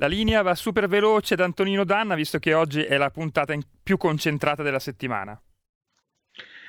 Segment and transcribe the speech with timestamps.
[0.00, 3.98] La linea va super veloce da Antonino Danna, visto che oggi è la puntata più
[3.98, 5.38] concentrata della settimana.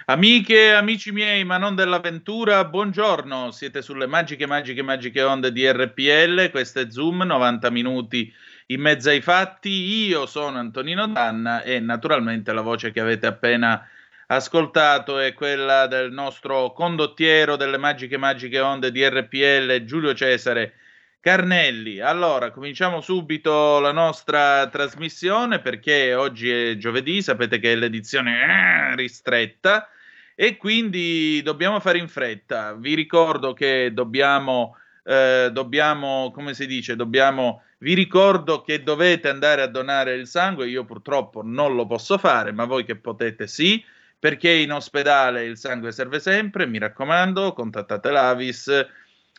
[0.07, 3.51] Amiche e amici miei, ma non dell'avventura, buongiorno.
[3.51, 6.49] Siete sulle magiche, magiche, magiche onde di RPL.
[6.51, 8.29] Questo è Zoom, 90 minuti
[8.65, 9.69] in mezzo ai fatti.
[9.69, 13.87] Io sono Antonino Danna e naturalmente la voce che avete appena
[14.27, 20.73] ascoltato è quella del nostro condottiero delle magiche, magiche onde di RPL, Giulio Cesare
[21.21, 28.41] Carnelli, allora cominciamo subito la nostra trasmissione perché oggi è giovedì, sapete che è l'edizione
[28.41, 29.87] eh, ristretta
[30.33, 32.73] e quindi dobbiamo fare in fretta.
[32.73, 39.61] Vi ricordo che dobbiamo, eh, dobbiamo come si dice, dobbiamo, vi ricordo che dovete andare
[39.61, 43.85] a donare il sangue, io purtroppo non lo posso fare, ma voi che potete sì,
[44.17, 48.87] perché in ospedale il sangue serve sempre, mi raccomando, contattate l'Avis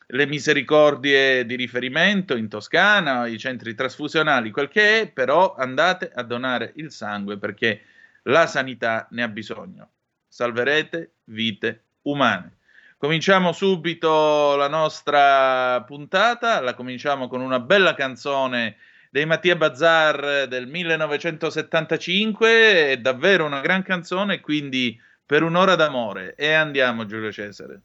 [0.06, 6.22] le misericordie di riferimento in Toscana, i centri trasfusionali, quel che è, però andate a
[6.22, 7.83] donare il sangue perché
[8.25, 9.91] la sanità ne ha bisogno.
[10.28, 12.59] Salverete vite umane.
[12.97, 18.76] Cominciamo subito la nostra puntata, la cominciamo con una bella canzone
[19.10, 26.37] dei Mattia Bazzar del 1975, è davvero una gran canzone, quindi per un'ora d'amore.
[26.37, 27.82] E andiamo Giulio Cesare.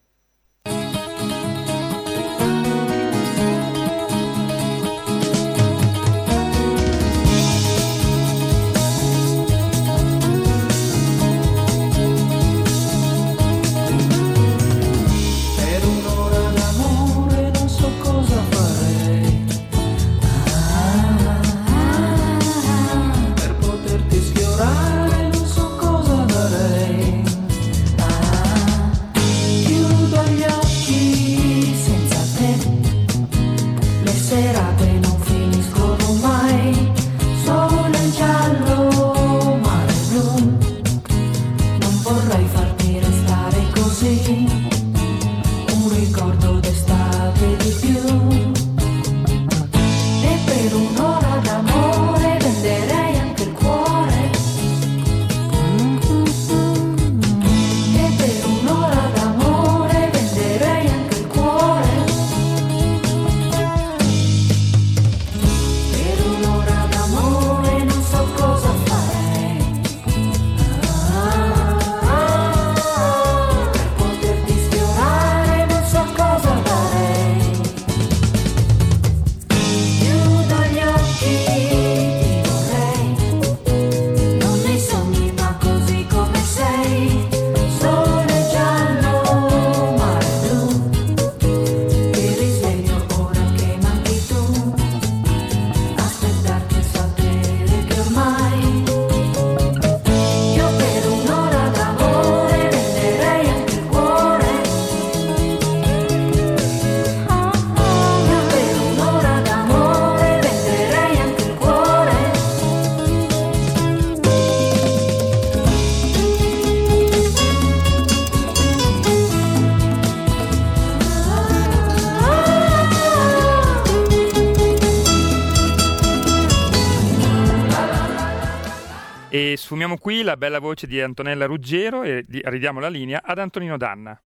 [130.07, 134.17] Qui la bella voce di Antonella Ruggero e ridiamo la linea ad Antonino Danna.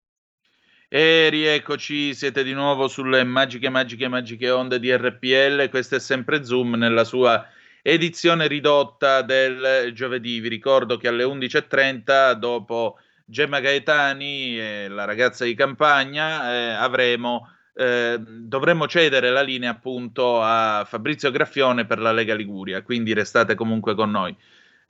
[0.88, 5.68] E rieccoci, siete di nuovo sulle magiche, magiche, magiche onde di RPL.
[5.70, 7.44] Questo è sempre Zoom nella sua
[7.82, 10.38] edizione ridotta del giovedì.
[10.38, 17.48] Vi ricordo che alle 11.30, dopo Gemma Gaetani, e la ragazza di campagna, eh, avremo
[17.74, 23.56] eh, dovremmo cedere la linea appunto a Fabrizio Graffione per la Lega Liguria, quindi restate
[23.56, 24.36] comunque con noi.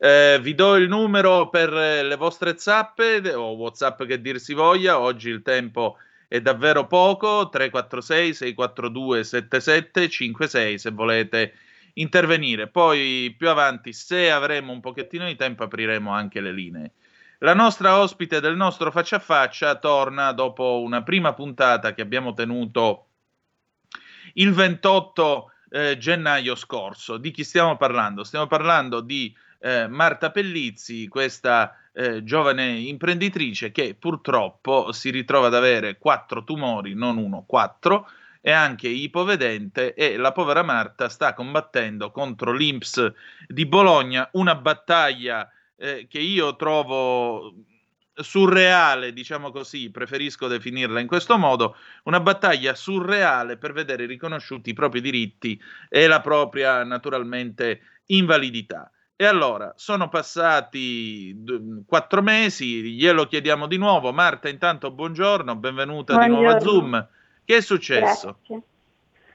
[0.04, 4.99] Eh, vi do il numero per le vostre zappe o WhatsApp che dir si voglia.
[4.99, 5.96] Oggi il tempo
[6.26, 7.49] è davvero poco.
[7.49, 11.52] 346 642 7756 se volete
[11.93, 12.66] intervenire.
[12.66, 16.90] Poi più avanti, se avremo un pochettino di tempo, apriremo anche le linee.
[17.38, 22.34] La nostra ospite del nostro faccia a faccia torna dopo una prima puntata che abbiamo
[22.34, 23.06] tenuto
[24.34, 27.19] il 28 eh, gennaio scorso.
[27.19, 28.25] Di chi stiamo parlando?
[28.25, 29.32] Stiamo parlando di
[29.62, 36.94] eh, Marta Pellizzi, questa eh, giovane imprenditrice che purtroppo si ritrova ad avere quattro tumori,
[36.94, 38.09] non uno, quattro,
[38.41, 43.12] e anche ipovedente e la povera Marta sta combattendo contro l'Inps
[43.47, 47.55] di Bologna, una battaglia eh, che io trovo
[48.15, 54.75] surreale, diciamo così, preferisco definirla in questo modo, una battaglia surreale per vedere riconosciuti i
[54.75, 58.91] propri diritti e la propria naturalmente invalidità.
[59.22, 61.44] E allora, sono passati
[61.86, 64.12] quattro mesi, glielo chiediamo di nuovo.
[64.12, 66.38] Marta, intanto buongiorno, benvenuta buongiorno.
[66.38, 67.08] di nuovo a Zoom.
[67.44, 68.38] Che è successo?
[68.42, 68.62] Grazie.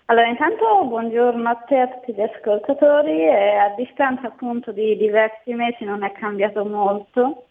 [0.07, 3.27] Allora, intanto buongiorno a te a tutti gli ascoltatori.
[3.29, 7.45] E a distanza appunto di diversi mesi non è cambiato molto.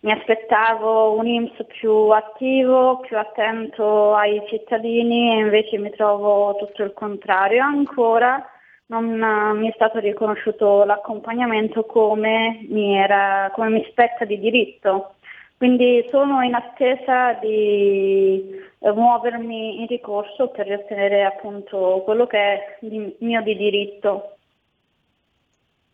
[0.00, 6.82] Mi aspettavo un IMSS più attivo, più attento ai cittadini e invece mi trovo tutto
[6.82, 7.62] il contrario.
[7.62, 8.42] Ancora
[8.88, 15.14] non uh, mi è stato riconosciuto l'accompagnamento come mi, era, come mi spetta di diritto.
[15.56, 22.78] Quindi sono in attesa di eh, muovermi in ricorso per ottenere appunto quello che è
[23.18, 24.36] mio di diritto.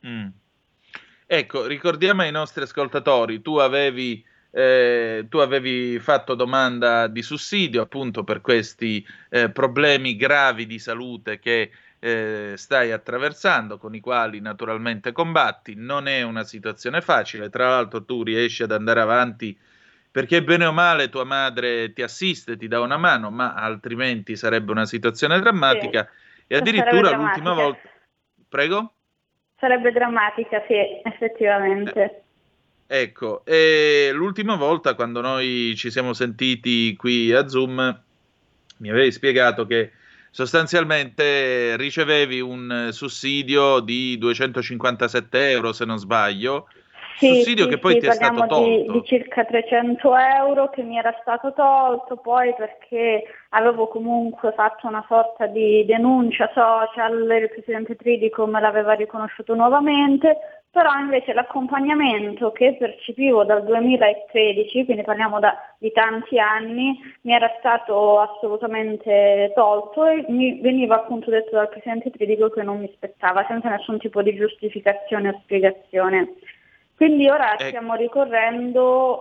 [0.06, 0.26] Mm.
[1.26, 8.22] Ecco, ricordiamo ai nostri ascoltatori, tu avevi, eh, tu avevi fatto domanda di sussidio appunto
[8.22, 11.70] per questi eh, problemi gravi di salute che
[12.04, 15.72] eh, stai attraversando, con i quali naturalmente combatti.
[15.74, 19.58] Non è una situazione facile, tra l'altro tu riesci ad andare avanti
[20.10, 24.70] perché bene o male tua madre ti assiste, ti dà una mano, ma altrimenti sarebbe
[24.70, 26.06] una situazione drammatica.
[26.36, 27.88] Sì, e addirittura l'ultima volta...
[28.50, 28.92] Prego?
[29.58, 32.22] Sarebbe drammatica, sì, effettivamente.
[32.86, 38.02] Eh, ecco, e l'ultima volta quando noi ci siamo sentiti qui a Zoom
[38.76, 39.92] mi avevi spiegato che
[40.34, 46.66] sostanzialmente ricevevi un sussidio di 257 euro se non sbaglio,
[47.18, 48.64] sì, sussidio sì, che poi sì, ti è stato tolto.
[48.64, 54.88] Di, di circa 300 euro che mi era stato tolto poi perché avevo comunque fatto
[54.88, 62.50] una sorta di denuncia social, il presidente Tridico me l'aveva riconosciuto nuovamente, però invece l'accompagnamento
[62.50, 70.04] che percepivo dal 2013, quindi parliamo da, di tanti anni, mi era stato assolutamente tolto
[70.04, 74.20] e mi veniva appunto detto dal Presidente Tridico che non mi spettava, senza nessun tipo
[74.20, 76.34] di giustificazione o spiegazione.
[76.96, 77.68] Quindi ora eh.
[77.68, 79.20] stiamo ricorrendo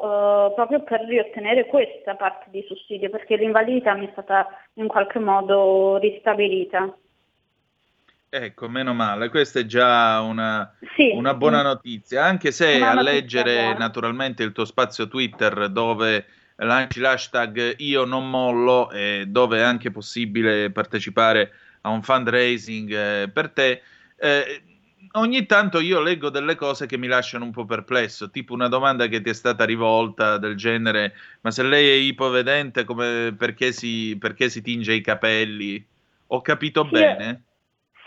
[0.49, 5.19] uh, proprio per riottenere questa parte di sussidio, perché l'invalidità mi è stata in qualche
[5.19, 6.91] modo ristabilita.
[8.35, 11.65] Ecco, meno male, questa è già una, sì, una buona sì.
[11.65, 13.77] notizia, anche se a leggere buona.
[13.77, 16.25] naturalmente il tuo spazio Twitter dove
[16.55, 21.51] lanci l'hashtag io non mollo e dove è anche possibile partecipare
[21.81, 23.83] a un fundraising eh, per te,
[24.15, 24.63] eh,
[25.11, 29.05] ogni tanto io leggo delle cose che mi lasciano un po' perplesso, tipo una domanda
[29.05, 34.17] che ti è stata rivolta del genere, ma se lei è ipovedente come, perché, si,
[34.19, 35.85] perché si tinge i capelli?
[36.27, 37.43] Ho capito sì, bene?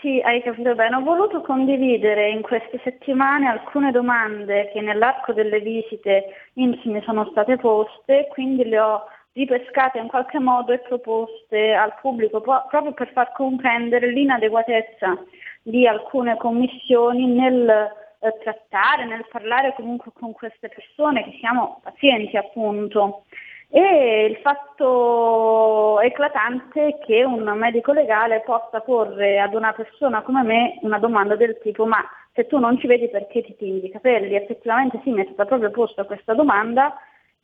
[0.07, 0.95] Sì, hai capito bene.
[0.95, 7.27] Ho voluto condividere in queste settimane alcune domande che nell'arco delle visite IMSS mi sono
[7.31, 13.11] state poste, quindi le ho ripescate in qualche modo e proposte al pubblico proprio per
[13.11, 15.25] far comprendere l'inadeguatezza
[15.61, 22.37] di alcune commissioni nel eh, trattare, nel parlare comunque con queste persone che siamo pazienti
[22.37, 23.25] appunto.
[23.69, 30.41] E il fatto eclatante è che un medico legale possa porre ad una persona come
[30.43, 31.97] me una domanda del tipo ma
[32.33, 34.35] se tu non ci vedi perché ti tingi i capelli?
[34.35, 36.95] Effettivamente sì, mi è stata proprio posta questa domanda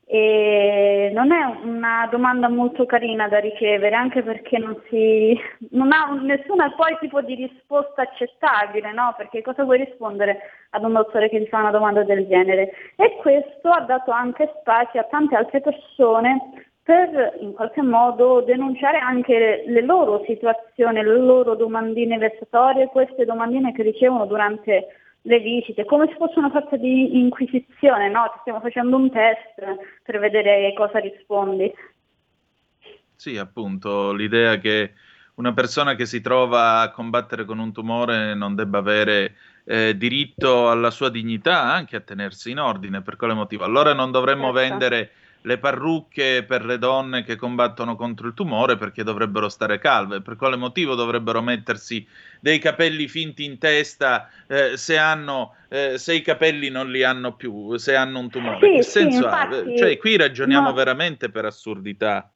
[0.05, 5.39] e non è una domanda molto carina da ricevere, anche perché non, si,
[5.71, 9.13] non ha nessuna poi tipo di risposta accettabile, no?
[9.17, 10.39] Perché cosa vuoi rispondere
[10.71, 12.71] ad un dottore che ti fa una domanda del genere?
[12.97, 18.97] E questo ha dato anche spazio a tante altre persone per in qualche modo denunciare
[18.97, 24.87] anche le loro situazioni, le loro domandine vessatorie, queste domandine che ricevono durante
[25.25, 28.29] le visite, come se fosse una sorta di inquisizione, no?
[28.33, 29.53] Ti stiamo facendo un test
[30.03, 31.71] per vedere cosa rispondi.
[33.15, 34.93] Sì, appunto, l'idea che
[35.35, 40.69] una persona che si trova a combattere con un tumore non debba avere eh, diritto
[40.69, 43.63] alla sua dignità, anche a tenersi in ordine, per quale motivo?
[43.63, 44.59] Allora non dovremmo certo.
[44.59, 45.11] vendere
[45.43, 50.21] le parrucche per le donne che combattono contro il tumore perché dovrebbero stare calve.
[50.21, 52.05] Per quale motivo dovrebbero mettersi
[52.39, 57.33] dei capelli finti in testa eh, se, hanno, eh, se i capelli non li hanno
[57.33, 58.59] più, se hanno un tumore?
[58.61, 59.77] Sì, che senso sì, infatti, ha?
[59.77, 60.73] Cioè, qui ragioniamo no.
[60.73, 62.29] veramente per assurdità.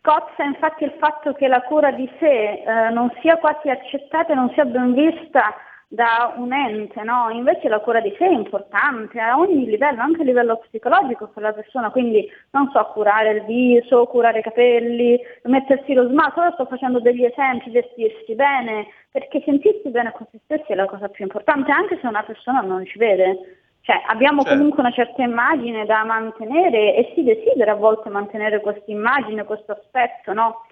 [0.00, 4.36] Cozza infatti il fatto che la cura di sé eh, non sia quasi accettata e
[4.36, 5.52] non sia ben vista
[5.88, 7.30] da un ente, no?
[7.30, 11.42] Invece la cura di sé è importante a ogni livello, anche a livello psicologico per
[11.42, 16.52] la persona, quindi non so, curare il viso, curare i capelli, mettersi lo smalto, ora
[16.52, 21.08] sto facendo degli esempi, vestirsi bene, perché sentirsi bene con se stessi è la cosa
[21.08, 23.58] più importante, anche se una persona non ci vede.
[23.82, 24.56] Cioè, abbiamo certo.
[24.56, 29.70] comunque una certa immagine da mantenere e si desidera a volte mantenere questa immagine, questo
[29.70, 30.62] aspetto, no?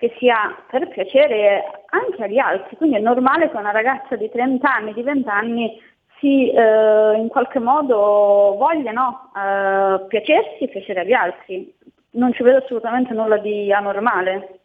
[0.00, 4.66] Che sia per piacere anche agli altri, quindi è normale che una ragazza di 30
[4.66, 5.78] anni, di 20 anni
[6.18, 9.30] si eh, in qualche modo voglia no?
[9.36, 11.74] eh, piacersi e piacere agli altri.
[12.12, 14.60] Non ci vedo assolutamente nulla di anormale.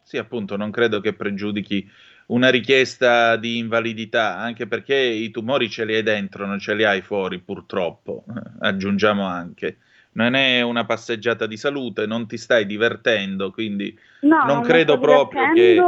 [0.00, 1.86] Sì, appunto, non credo che pregiudichi
[2.28, 6.84] una richiesta di invalidità, anche perché i tumori ce li hai dentro, non ce li
[6.84, 8.24] hai fuori, purtroppo,
[8.60, 9.76] aggiungiamo anche
[10.12, 15.48] non è una passeggiata di salute, non ti stai divertendo, quindi no, non credo proprio
[15.52, 15.80] che...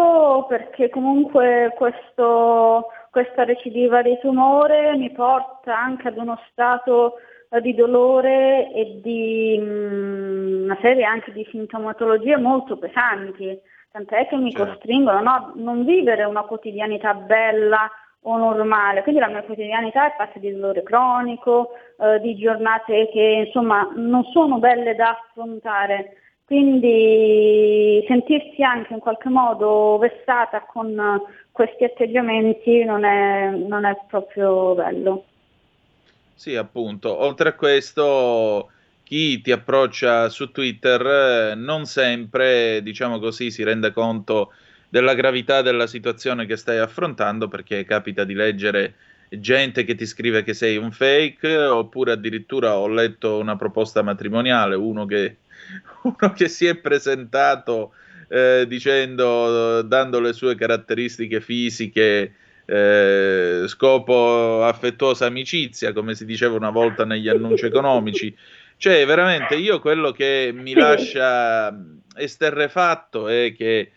[0.48, 7.14] perché comunque questo, questa recidiva di tumore mi porta anche ad uno stato
[7.60, 13.56] di dolore e di mh, mm, una serie anche di sintomatologie molto pesanti,
[13.92, 14.72] tant'è che mi certo.
[14.72, 17.88] costringono no, a non vivere una quotidianità bella,
[18.26, 23.44] o normale, quindi la mia quotidianità è fatta di dolore cronico, eh, di giornate che
[23.46, 26.16] insomma non sono belle da affrontare,
[26.46, 34.74] quindi sentirsi anche in qualche modo vessata con questi atteggiamenti non è, non è proprio
[34.74, 35.24] bello.
[36.34, 38.70] Sì, appunto, oltre a questo
[39.04, 44.52] chi ti approccia su Twitter eh, non sempre, diciamo così, si rende conto
[44.94, 48.94] della gravità della situazione che stai affrontando perché capita di leggere
[49.28, 54.76] gente che ti scrive che sei un fake oppure addirittura ho letto una proposta matrimoniale,
[54.76, 55.38] uno che,
[56.02, 57.94] uno che si è presentato
[58.28, 62.34] eh, dicendo, dando le sue caratteristiche fisiche,
[62.64, 68.32] eh, scopo affettuosa amicizia, come si diceva una volta negli annunci economici.
[68.76, 71.76] Cioè, veramente, io quello che mi lascia
[72.14, 73.90] esterrefatto è che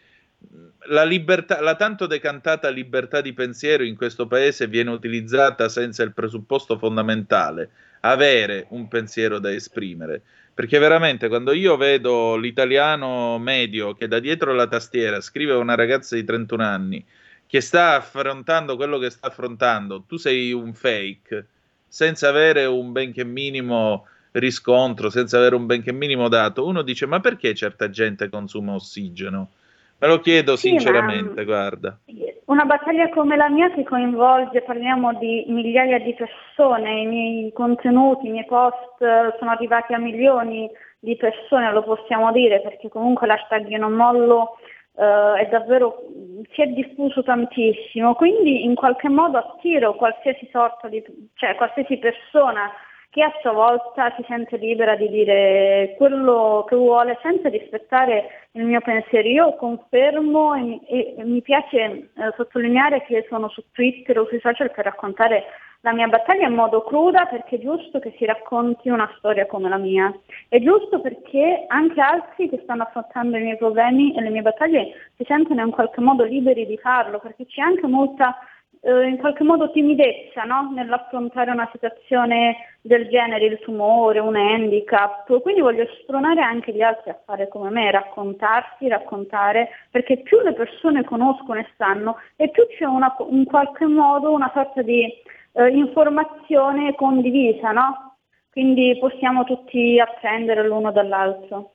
[0.88, 6.14] la, libertà, la tanto decantata libertà di pensiero in questo paese viene utilizzata senza il
[6.14, 7.70] presupposto fondamentale,
[8.02, 10.22] avere un pensiero da esprimere.
[10.54, 15.76] Perché veramente quando io vedo l'italiano medio che da dietro la tastiera scrive a una
[15.76, 17.06] ragazza di 31 anni
[17.46, 21.48] che sta affrontando quello che sta affrontando, tu sei un fake,
[21.88, 27.20] senza avere un benché minimo riscontro, senza avere un benché minimo dato, uno dice ma
[27.20, 29.52] perché certa gente consuma ossigeno?
[30.00, 32.00] Me lo chiedo sì, sinceramente, guarda.
[32.46, 38.28] Una battaglia come la mia che coinvolge, parliamo di migliaia di persone, i miei contenuti,
[38.28, 38.98] i miei post
[39.38, 44.58] sono arrivati a milioni di persone, lo possiamo dire, perché comunque l'hashtag non mollo
[44.98, 46.06] Uh, è davvero
[46.54, 51.04] si è diffuso tantissimo, quindi in qualche modo attiro qualsiasi sorta di,
[51.36, 52.72] cioè qualsiasi persona
[53.18, 58.64] che a sua volta si sente libera di dire quello che vuole senza rispettare il
[58.64, 59.28] mio pensiero.
[59.28, 64.40] Io confermo e, e, e mi piace eh, sottolineare che sono su Twitter o sui
[64.40, 65.46] social per raccontare
[65.82, 69.68] la mia battaglia in modo cruda perché è giusto che si racconti una storia come
[69.68, 70.16] la mia.
[70.48, 74.94] È giusto perché anche altri che stanno affrontando i miei problemi e le mie battaglie
[75.16, 78.38] si sentono in qualche modo liberi di farlo perché c'è anche molta
[78.88, 80.72] eh, in qualche modo timidezza no?
[80.74, 87.10] nell'affrontare una situazione del genere, il tumore, un handicap, quindi voglio spronare anche gli altri
[87.10, 92.66] a fare come me, raccontarsi, raccontare, perché più le persone conoscono e sanno e più
[92.78, 98.16] c'è una, in qualche modo una sorta di eh, informazione condivisa, no?
[98.52, 101.74] quindi possiamo tutti apprendere l'uno dall'altro.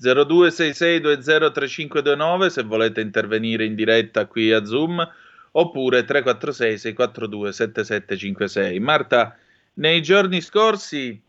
[0.00, 5.06] 0266203529 se volete intervenire in diretta qui a Zoom
[5.58, 8.78] oppure 346 642 7756.
[8.78, 9.36] Marta,
[9.74, 11.20] nei giorni scorsi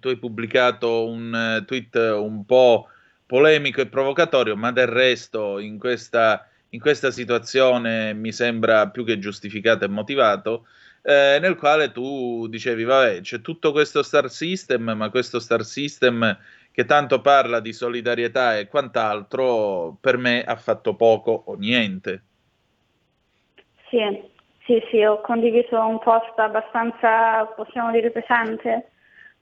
[0.00, 2.88] tu hai pubblicato un uh, tweet un po'
[3.26, 9.18] polemico e provocatorio, ma del resto in questa, in questa situazione mi sembra più che
[9.18, 10.66] giustificato e motivato,
[11.02, 16.38] eh, nel quale tu dicevi, vabbè, c'è tutto questo star system, ma questo star system
[16.70, 22.22] che tanto parla di solidarietà e quant'altro, per me ha fatto poco o niente.
[23.92, 24.22] Sì,
[24.64, 28.92] sì, sì, ho condiviso un post abbastanza, possiamo dire, pesante,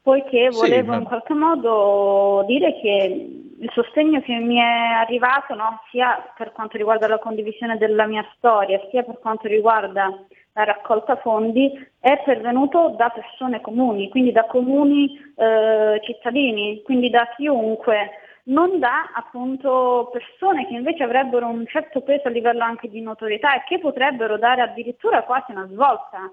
[0.03, 0.97] poiché volevo sì, ma...
[0.97, 3.29] in qualche modo dire che
[3.61, 8.29] il sostegno che mi è arrivato, no, sia per quanto riguarda la condivisione della mia
[8.35, 10.13] storia, sia per quanto riguarda
[10.55, 17.29] la raccolta fondi, è pervenuto da persone comuni, quindi da comuni eh, cittadini, quindi da
[17.37, 18.11] chiunque,
[18.51, 23.55] non da appunto persone che invece avrebbero un certo peso a livello anche di notorietà
[23.55, 26.31] e che potrebbero dare addirittura quasi una svolta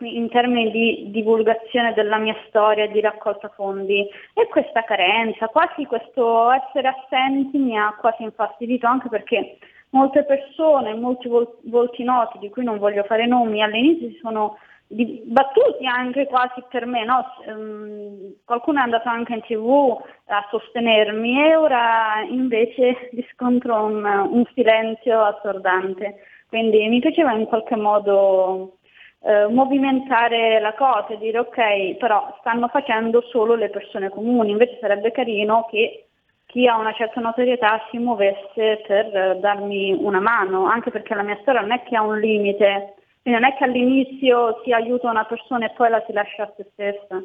[0.00, 4.06] in termini di divulgazione della mia storia di raccolta fondi.
[4.34, 9.58] E questa carenza, quasi questo essere assenti mi ha quasi infastidito anche perché
[9.90, 14.58] molte persone, molti volti noti di cui non voglio fare nomi, all'inizio si sono
[14.88, 17.24] battuti anche quasi per me, no?
[17.46, 24.44] um, qualcuno è andato anche in tv a sostenermi e ora invece riscontro un, un
[24.54, 28.78] silenzio assordante, quindi mi piaceva in qualche modo
[29.22, 34.78] eh, movimentare la cosa e dire ok, però stanno facendo solo le persone comuni, invece
[34.80, 36.06] sarebbe carino che
[36.46, 41.38] chi ha una certa notorietà si muovesse per darmi una mano, anche perché la mia
[41.40, 42.94] storia non è che ha un limite,
[43.26, 46.52] quindi non è che all'inizio si aiuta una persona e poi la si lascia a
[46.56, 47.20] se stessa.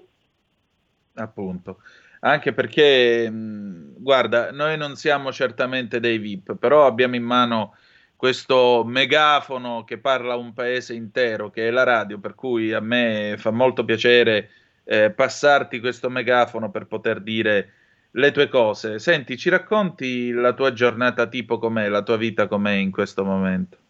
[1.14, 1.78] Appunto.
[2.22, 7.76] Anche perché, guarda, noi non siamo certamente dei VIP, però abbiamo in mano
[8.16, 13.36] questo megafono che parla un paese intero, che è la radio, per cui a me
[13.38, 14.50] fa molto piacere
[14.84, 17.74] eh, passarti questo megafono per poter dire
[18.10, 18.98] le tue cose.
[18.98, 23.81] Senti, ci racconti la tua giornata tipo com'è, la tua vita com'è in questo momento?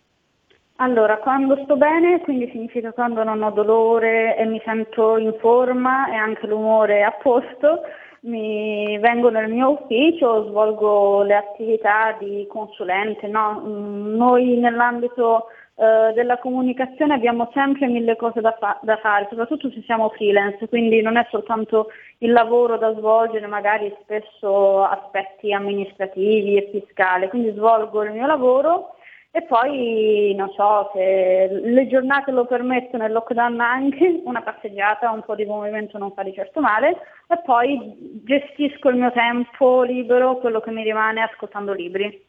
[0.82, 6.12] Allora, quando sto bene, quindi significa quando non ho dolore e mi sento in forma
[6.12, 7.84] e anche l'umore a posto,
[8.22, 13.28] mi vengo nel mio ufficio, svolgo le attività di consulente.
[13.28, 13.62] No?
[13.64, 19.70] Mm, noi nell'ambito eh, della comunicazione abbiamo sempre mille cose da, fa- da, fare, soprattutto
[19.70, 26.58] se siamo freelance, quindi non è soltanto il lavoro da svolgere, magari spesso aspetti amministrativi
[26.58, 28.96] e fiscali, quindi svolgo il mio lavoro
[29.34, 35.24] e poi, non so, se le giornate lo permettono, il lockdown anche, una passeggiata, un
[35.24, 40.38] po' di movimento non fa di certo male, e poi gestisco il mio tempo libero,
[40.38, 42.28] quello che mi rimane ascoltando libri.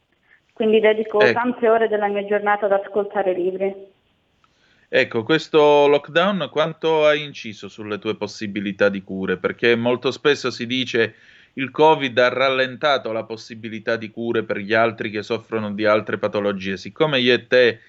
[0.53, 1.33] Quindi dedico ecco.
[1.33, 3.91] tante ore della mia giornata ad ascoltare libri.
[4.87, 9.37] Ecco, questo lockdown quanto ha inciso sulle tue possibilità di cure?
[9.37, 11.15] Perché molto spesso si dice
[11.53, 16.17] il Covid ha rallentato la possibilità di cure per gli altri che soffrono di altre
[16.17, 16.77] patologie.
[16.77, 17.79] Siccome io e te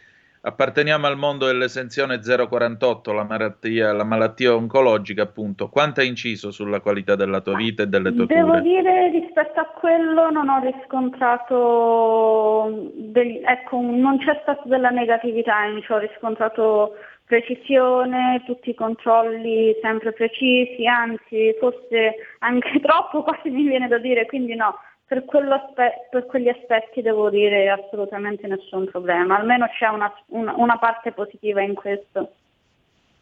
[0.46, 6.81] apparteniamo al mondo dell'esenzione 048, la malattia, la malattia oncologica, appunto, quanto ha inciso sulla
[6.81, 8.61] qualità della tua vita e delle tue Devo cure?
[8.61, 11.72] Devo dire, rispetto a quello non ho riscontrato,
[12.94, 16.92] degli, ecco, non c'è stata della negatività, ho riscontrato
[17.27, 24.27] precisione, tutti i controlli sempre precisi, anzi forse anche troppo quasi mi viene da dire,
[24.27, 25.25] quindi no, per,
[26.11, 31.63] per quegli aspetti devo dire assolutamente nessun problema, almeno c'è una, una, una parte positiva
[31.63, 32.33] in questo.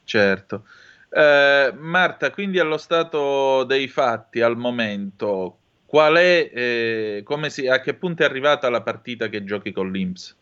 [0.04, 0.64] Certo.
[1.10, 7.94] Eh, Marta, quindi allo stato dei fatti al momento, qual è, eh, si, a che
[7.94, 10.40] punto è arrivata la partita che giochi con l'Inps?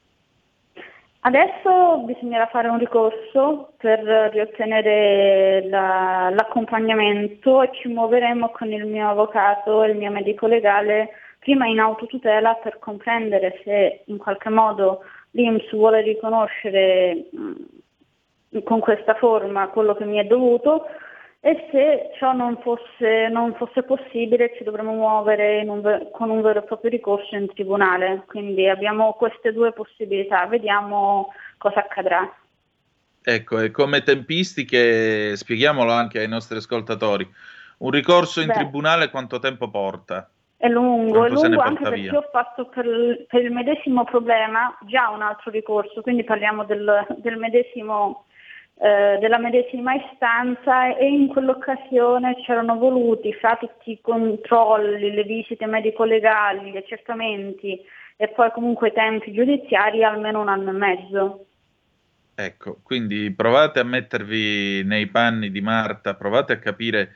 [1.22, 4.00] Adesso bisognerà fare un ricorso per
[4.32, 11.10] riottenere la, l'accompagnamento e ci muoveremo con il mio avvocato e il mio medico legale
[11.38, 15.00] prima in autotutela per comprendere se in qualche modo
[15.32, 20.86] l'IMS vuole riconoscere mh, con questa forma quello che mi è dovuto
[21.42, 26.58] e se ciò non fosse, non fosse possibile ci dovremo muovere un, con un vero
[26.58, 28.24] e proprio ricorso in tribunale.
[28.26, 32.30] Quindi abbiamo queste due possibilità, vediamo cosa accadrà.
[33.22, 37.28] Ecco, e come tempistiche, spieghiamolo anche ai nostri ascoltatori,
[37.78, 40.30] un ricorso in Beh, tribunale quanto tempo porta?
[40.58, 42.18] È lungo, è lungo anche perché via?
[42.18, 47.38] ho fatto per, per, il medesimo problema già un altro ricorso, quindi parliamo del, del
[47.38, 48.26] medesimo
[48.82, 55.66] eh, della medesima istanza e in quell'occasione c'erano voluti, fra tutti i controlli, le visite
[55.66, 57.78] medico-legali, gli accertamenti
[58.16, 61.44] e poi comunque i tempi giudiziari, almeno un anno e mezzo.
[62.34, 67.12] Ecco, quindi provate a mettervi nei panni di Marta, provate a capire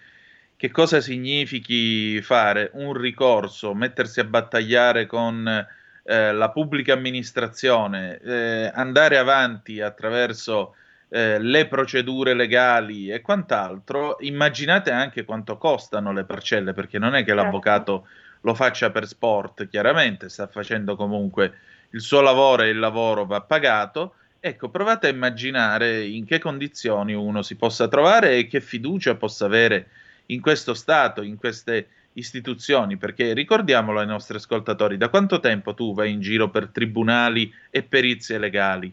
[0.57, 8.71] che cosa significhi fare un ricorso, mettersi a battagliare con eh, la pubblica amministrazione, eh,
[8.75, 10.75] andare avanti attraverso
[11.15, 17.21] eh, le procedure legali e quant'altro, immaginate anche quanto costano le parcelle, perché non è
[17.21, 17.41] che certo.
[17.41, 18.09] l'avvocato
[18.41, 21.55] lo faccia per sport, chiaramente, sta facendo comunque
[21.91, 24.15] il suo lavoro e il lavoro va pagato.
[24.41, 29.45] Ecco, provate a immaginare in che condizioni uno si possa trovare e che fiducia possa
[29.45, 29.87] avere
[30.27, 35.95] in questo Stato, in queste istituzioni, perché ricordiamolo ai nostri ascoltatori, da quanto tempo tu
[35.95, 38.93] vai in giro per tribunali e perizie legali?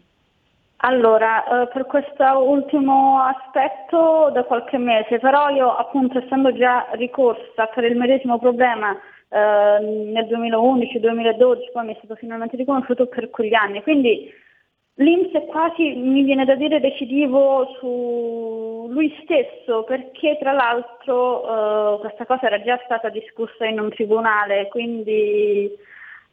[0.84, 7.66] Allora, eh, per questo ultimo aspetto da qualche mese, però io appunto essendo già ricorsa
[7.66, 13.54] per il medesimo problema eh, nel 2011-2012, poi mi è stato finalmente riconosciuto per quegli
[13.54, 14.28] anni, quindi
[14.94, 22.00] l'Inps è quasi, mi viene da dire, decisivo su lui stesso, perché tra l'altro eh,
[22.00, 25.70] questa cosa era già stata discussa in un tribunale, quindi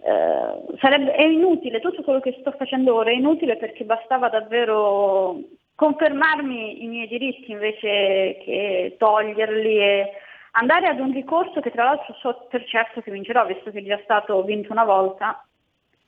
[0.02, 5.38] eh, sarebbe, è inutile, tutto quello che sto facendo ora è inutile perché bastava davvero
[5.76, 10.12] confermarmi i miei diritti invece che toglierli e
[10.52, 13.84] andare ad un ricorso che tra l'altro so per certo che vincerò visto che è
[13.84, 15.46] già stato vinto una volta,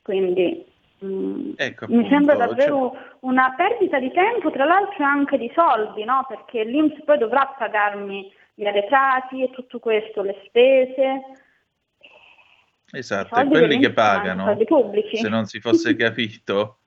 [0.02, 0.66] quindi
[1.04, 3.02] mm, ecco, mi sembra davvero cioè...
[3.22, 6.26] una perdita di tempo, tra l'altro anche di soldi, no?
[6.28, 11.22] perché l'Inps poi dovrà pagarmi gli arretrati e tutto questo, le spese.
[12.92, 14.58] Esatto, e quelli che pagano,
[15.14, 16.80] se non si fosse capito,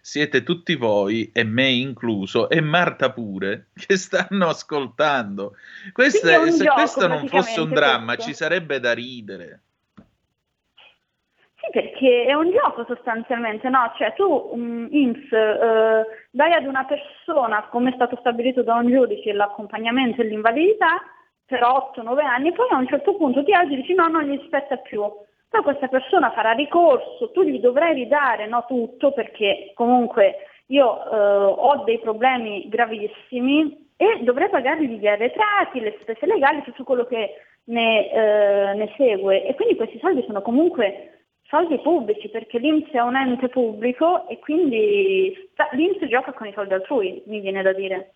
[0.00, 5.54] siete tutti voi, e me incluso, e Marta pure, che stanno ascoltando.
[5.92, 8.30] Questo, se gioco, questo non fosse un dramma, questo.
[8.30, 9.60] ci sarebbe da ridere.
[9.94, 13.92] Sì, perché è un gioco sostanzialmente, no?
[13.96, 18.90] Cioè tu um, INPS eh, dai ad una persona, come è stato stabilito da un
[18.90, 21.00] giudice, l'accompagnamento e l'invalidità
[21.46, 24.42] per 8-9 anni, poi a un certo punto ti alzi e dici no, non gli
[24.44, 25.04] spetta più
[25.52, 30.36] poi questa persona farà ricorso, tu gli dovrai ridare no, tutto perché comunque
[30.68, 36.84] io eh, ho dei problemi gravissimi e dovrei pagargli gli arretrati, le spese legali, tutto
[36.84, 37.34] quello che
[37.64, 43.00] ne, eh, ne segue e quindi questi soldi sono comunque soldi pubblici perché l'Inps è
[43.00, 48.14] un ente pubblico e quindi l'Inps gioca con i soldi altrui, mi viene da dire.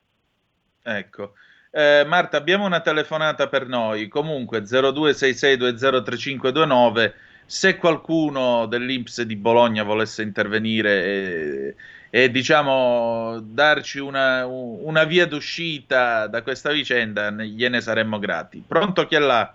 [0.82, 1.32] Ecco.
[1.76, 4.08] Eh, Marta, abbiamo una telefonata per noi.
[4.08, 7.12] Comunque 0266203529
[7.44, 11.74] se qualcuno dell'Inps di Bologna volesse intervenire e,
[12.08, 18.64] e diciamo darci una, una, via d'uscita da questa vicenda, gliene saremmo grati.
[18.66, 19.54] Pronto chi è là?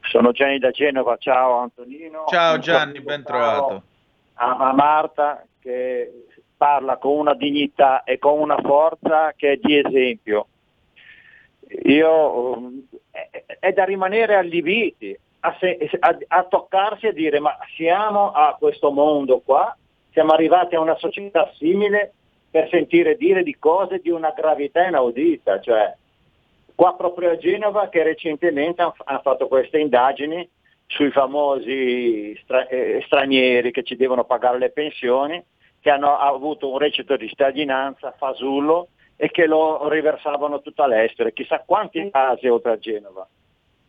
[0.00, 2.24] Sono Gianni da Genova, ciao Antonino.
[2.28, 3.82] Ciao Gianni, ben trovato.
[4.34, 6.24] A, a Marta che
[6.56, 10.48] parla con una dignità e con una forza che è di esempio.
[11.84, 12.72] Io,
[13.10, 15.56] è, è da rimanere allibiti, a,
[16.00, 19.76] a, a toccarsi e dire ma siamo a questo mondo qua,
[20.12, 22.12] siamo arrivati a una società simile
[22.50, 25.94] per sentire dire di cose di una gravità inaudita, cioè
[26.74, 30.48] qua proprio a Genova che recentemente hanno han fatto queste indagini
[30.86, 35.42] sui famosi stra- eh, stranieri che ci devono pagare le pensioni,
[35.80, 41.62] che hanno avuto un recito di cittadinanza fasullo e che lo riversavano tutto all'estero, chissà
[41.64, 43.26] quanti casi oltre a Genova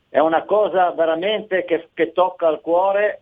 [0.09, 3.21] è una cosa veramente che, che tocca al cuore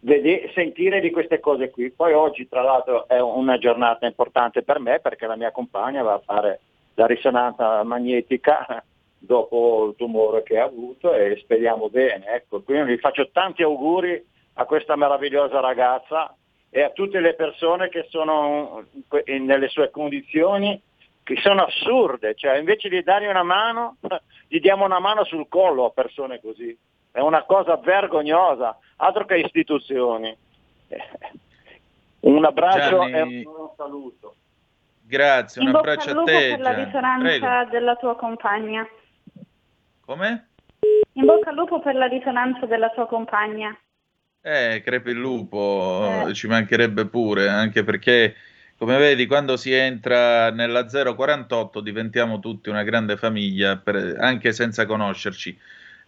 [0.00, 1.90] vede, sentire di queste cose qui.
[1.90, 6.14] Poi oggi tra l'altro è una giornata importante per me perché la mia compagna va
[6.14, 6.60] a fare
[6.94, 8.82] la risonanza magnetica
[9.18, 12.26] dopo il tumore che ha avuto e speriamo bene.
[12.26, 16.34] Ecco, quindi vi faccio tanti auguri a questa meravigliosa ragazza
[16.70, 18.84] e a tutte le persone che sono
[19.24, 20.80] nelle sue condizioni
[21.26, 23.96] che sono assurde, cioè invece di dargli una mano,
[24.46, 26.76] gli diamo una mano sul collo a persone così.
[27.10, 30.36] È una cosa vergognosa, altro che istituzioni.
[32.20, 33.40] Un abbraccio Gianni...
[33.40, 34.36] e un saluto.
[35.02, 36.50] Grazie, un abbraccio a te.
[36.50, 37.70] per la risonanza Prego.
[37.70, 38.88] della tua compagna.
[40.04, 40.48] Come?
[41.14, 43.76] In bocca al lupo per la risonanza della tua compagna.
[44.40, 46.34] Eh, crepe il lupo, eh.
[46.34, 48.36] ci mancherebbe pure, anche perché
[48.78, 54.84] come vedi, quando si entra nella 048 diventiamo tutti una grande famiglia, per, anche senza
[54.84, 55.58] conoscerci.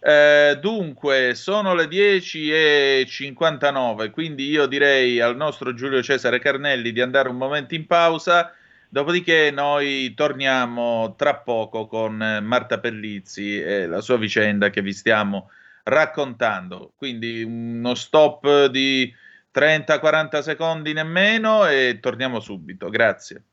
[0.01, 7.27] Eh, dunque, sono le 10.59, quindi io direi al nostro Giulio Cesare Carnelli di andare
[7.27, 8.53] un momento in pausa,
[8.87, 15.49] dopodiché noi torniamo tra poco con Marta Pellizzi e la sua vicenda che vi stiamo
[15.83, 16.93] raccontando.
[16.95, 19.13] Quindi uno stop di
[19.53, 22.89] 30-40 secondi nemmeno e torniamo subito.
[22.89, 23.43] Grazie.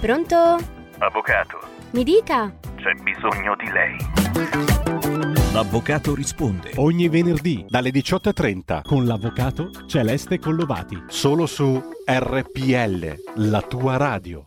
[0.00, 0.56] Pronto?
[0.98, 1.58] Avvocato.
[1.90, 2.54] Mi dica.
[2.76, 3.96] C'è bisogno di lei.
[5.52, 11.02] L'avvocato risponde ogni venerdì dalle 18.30 con l'avvocato Celeste Collovati.
[11.08, 14.46] Solo su RPL, la tua radio.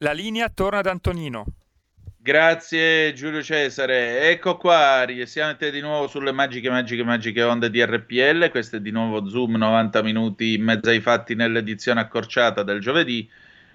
[0.00, 1.46] La linea torna ad Antonino.
[2.18, 8.50] Grazie Giulio Cesare, ecco qua, siete di nuovo sulle magiche, magiche, magiche onde di RPL,
[8.50, 13.26] questo è di nuovo Zoom 90 minuti in mezzo ai fatti nell'edizione accorciata del giovedì,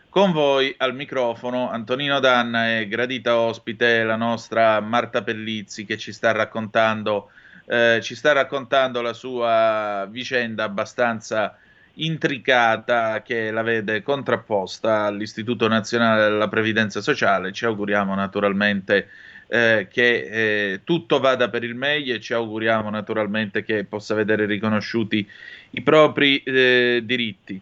[0.10, 6.12] con voi al microfono Antonino Danna e gradita ospite la nostra Marta Pellizzi che ci
[6.12, 7.32] sta raccontando,
[7.66, 11.58] eh, ci sta raccontando la sua vicenda abbastanza
[11.96, 17.52] intricata che la vede contrapposta all'Istituto Nazionale della Previdenza Sociale.
[17.52, 19.10] Ci auguriamo naturalmente
[19.48, 24.46] eh, che eh, tutto vada per il meglio e ci auguriamo naturalmente che possa vedere
[24.46, 25.28] riconosciuti
[25.72, 27.62] i propri eh, diritti.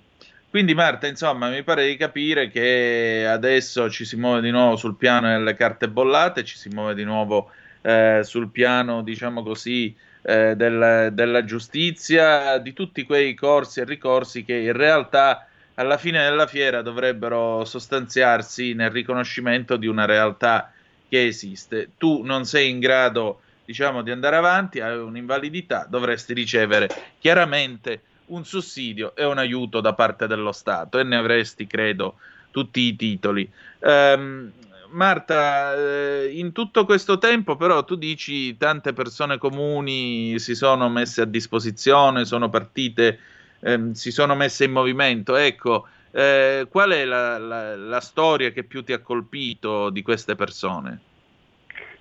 [0.49, 4.95] Quindi Marta, insomma, mi pare di capire che adesso ci si muove di nuovo sul
[4.95, 10.55] piano delle carte bollate, ci si muove di nuovo eh, sul piano, diciamo così, eh,
[10.55, 16.47] del, della giustizia, di tutti quei corsi e ricorsi che in realtà alla fine della
[16.47, 20.71] fiera dovrebbero sostanziarsi nel riconoscimento di una realtà
[21.07, 21.91] che esiste.
[21.97, 28.45] Tu non sei in grado, diciamo, di andare avanti, hai un'invalidità, dovresti ricevere chiaramente un
[28.45, 32.17] sussidio e un aiuto da parte dello Stato e ne avresti, credo,
[32.51, 33.49] tutti i titoli.
[33.79, 34.51] Um,
[34.91, 41.21] Marta, eh, in tutto questo tempo però tu dici tante persone comuni si sono messe
[41.21, 43.19] a disposizione, sono partite,
[43.61, 45.35] ehm, si sono messe in movimento.
[45.35, 50.35] Ecco, eh, qual è la, la, la, storia che più ti ha colpito di queste
[50.35, 50.99] persone?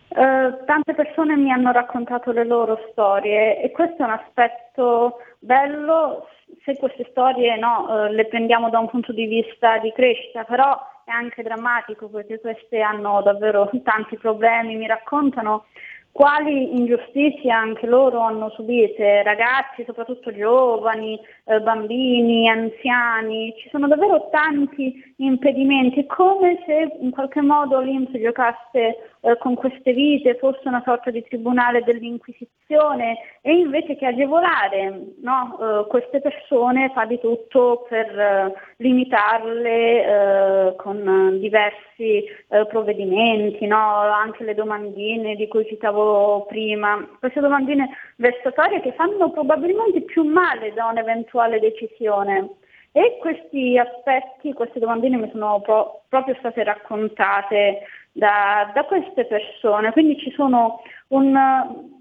[0.09, 6.27] Uh, tante persone mi hanno raccontato le loro storie e questo è un aspetto bello
[6.65, 10.81] se queste storie no, uh, le prendiamo da un punto di vista di crescita, però
[11.09, 15.65] è anche drammatico perché queste hanno davvero tanti problemi, mi raccontano
[16.13, 24.29] quali ingiustizie anche loro hanno subite, ragazzi, soprattutto giovani, eh, bambini, anziani, ci sono davvero
[24.31, 30.83] tanti impedimenti, come se in qualche modo l'Inps giocasse eh, con queste vite, fosse una
[30.85, 37.87] sorta di tribunale dell'Inquisizione e invece che agevolare no, eh, queste persone fa di tutto
[37.89, 40.05] per eh, limitarle
[40.71, 44.01] eh, con diversi eh, provvedimenti, no?
[44.01, 50.73] anche le domandine di cui citavo prima, queste domandine vessatorie che fanno probabilmente più male
[50.73, 52.51] da un'eventuale decisione.
[52.93, 59.93] E questi aspetti, queste domandine mi sono pro- proprio state raccontate da, da, queste persone,
[59.93, 61.37] quindi ci sono un,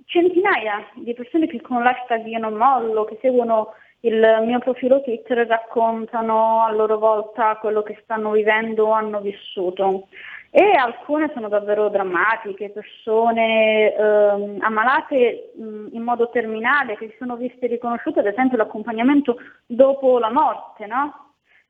[0.06, 5.40] centinaia di persone che con l'hashtag Io non mollo, che seguono il mio profilo Twitter
[5.40, 10.08] e raccontano a loro volta quello che stanno vivendo o hanno vissuto
[10.50, 17.36] e alcune sono davvero drammatiche, persone ehm, ammalate mh, in modo terminale che si sono
[17.36, 21.27] viste riconosciute ad esempio l'accompagnamento dopo la morte, no?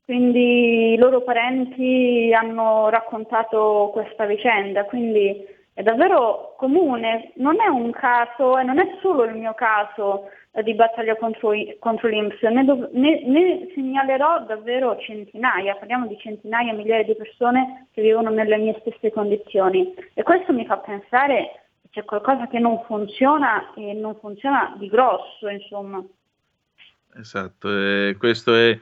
[0.07, 7.91] Quindi i loro parenti hanno raccontato questa vicenda, quindi è davvero comune, non è un
[7.91, 12.63] caso e non è solo il mio caso eh, di battaglia contro, contro l'Inps, ne,
[12.63, 18.55] dov- ne, ne, segnalerò davvero centinaia, parliamo di centinaia, migliaia di persone che vivono nelle
[18.55, 19.93] mie stesse condizioni.
[20.13, 24.87] E questo mi fa pensare che c'è qualcosa che non funziona e non funziona di
[24.87, 26.01] grosso, insomma.
[27.13, 28.79] Esatto, eh, questo è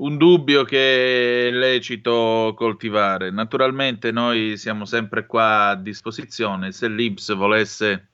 [0.00, 3.30] un dubbio che è lecito coltivare.
[3.30, 8.08] Naturalmente noi siamo sempre qua a disposizione, se l'Ips volesse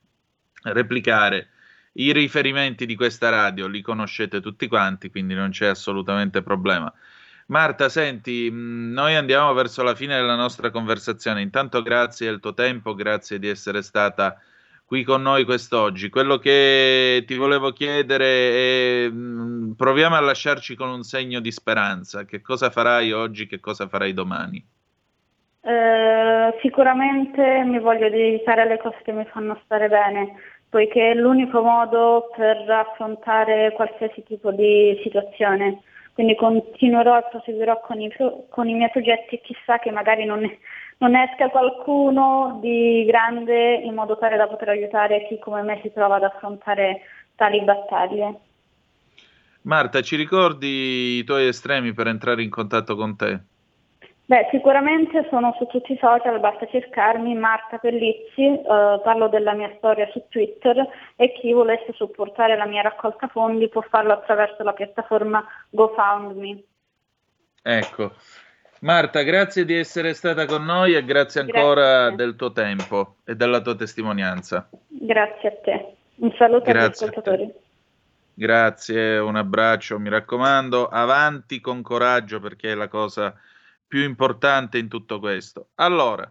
[0.63, 1.51] replicare
[1.95, 6.93] i riferimenti di questa radio, li conoscete tutti quanti, quindi non c'è assolutamente problema.
[7.47, 11.41] Marta, senti, noi andiamo verso la fine della nostra conversazione.
[11.41, 14.41] Intanto grazie del tuo tempo, grazie di essere stata
[14.87, 16.09] qui con noi quest'oggi.
[16.09, 22.25] Quello che ti volevo chiedere è mh, proviamo a lasciarci con un segno di speranza.
[22.25, 24.65] Che cosa farai oggi, che cosa farai domani?
[25.63, 30.35] Eh, sicuramente mi voglio dedicare alle cose che mi fanno stare bene.
[30.69, 35.83] poiché è l'unico modo per affrontare qualsiasi tipo di situazione.
[36.13, 38.11] Quindi continuerò e proseguirò con i,
[38.49, 40.43] con i miei progetti chissà che magari non,
[40.99, 45.93] non esca qualcuno di grande in modo tale da poter aiutare chi come me si
[45.93, 47.03] trova ad affrontare
[47.35, 48.41] tali battaglie.
[49.63, 53.41] Marta, ci ricordi i tuoi estremi per entrare in contatto con te?
[54.29, 59.73] Beh, sicuramente sono su tutti i social, basta cercarmi Marta Pellizzi, eh, parlo della mia
[59.77, 64.73] storia su Twitter e chi volesse supportare la mia raccolta fondi può farlo attraverso la
[64.73, 66.63] piattaforma GoFundMe.
[67.63, 68.13] Ecco.
[68.81, 72.17] Marta, grazie di essere stata con noi e grazie ancora grazie.
[72.17, 74.69] del tuo tempo e della tua testimonianza.
[74.87, 75.95] Grazie a te.
[76.17, 77.53] Un saluto grazie agli ascoltatori.
[78.35, 83.35] Grazie, un abbraccio, mi raccomando, avanti con coraggio perché è la cosa
[83.87, 85.69] più importante in tutto questo.
[85.77, 86.31] Allora,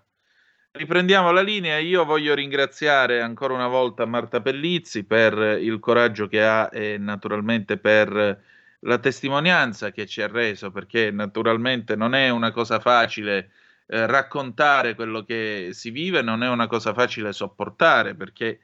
[0.73, 1.79] riprendiamo la linea.
[1.79, 7.77] Io voglio ringraziare ancora una volta Marta Pellizzi per il coraggio che ha e naturalmente
[7.77, 8.39] per
[8.81, 13.51] la testimonianza che ci ha reso, perché naturalmente non è una cosa facile
[13.87, 18.59] eh, raccontare quello che si vive, non è una cosa facile sopportare, perché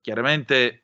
[0.00, 0.82] chiaramente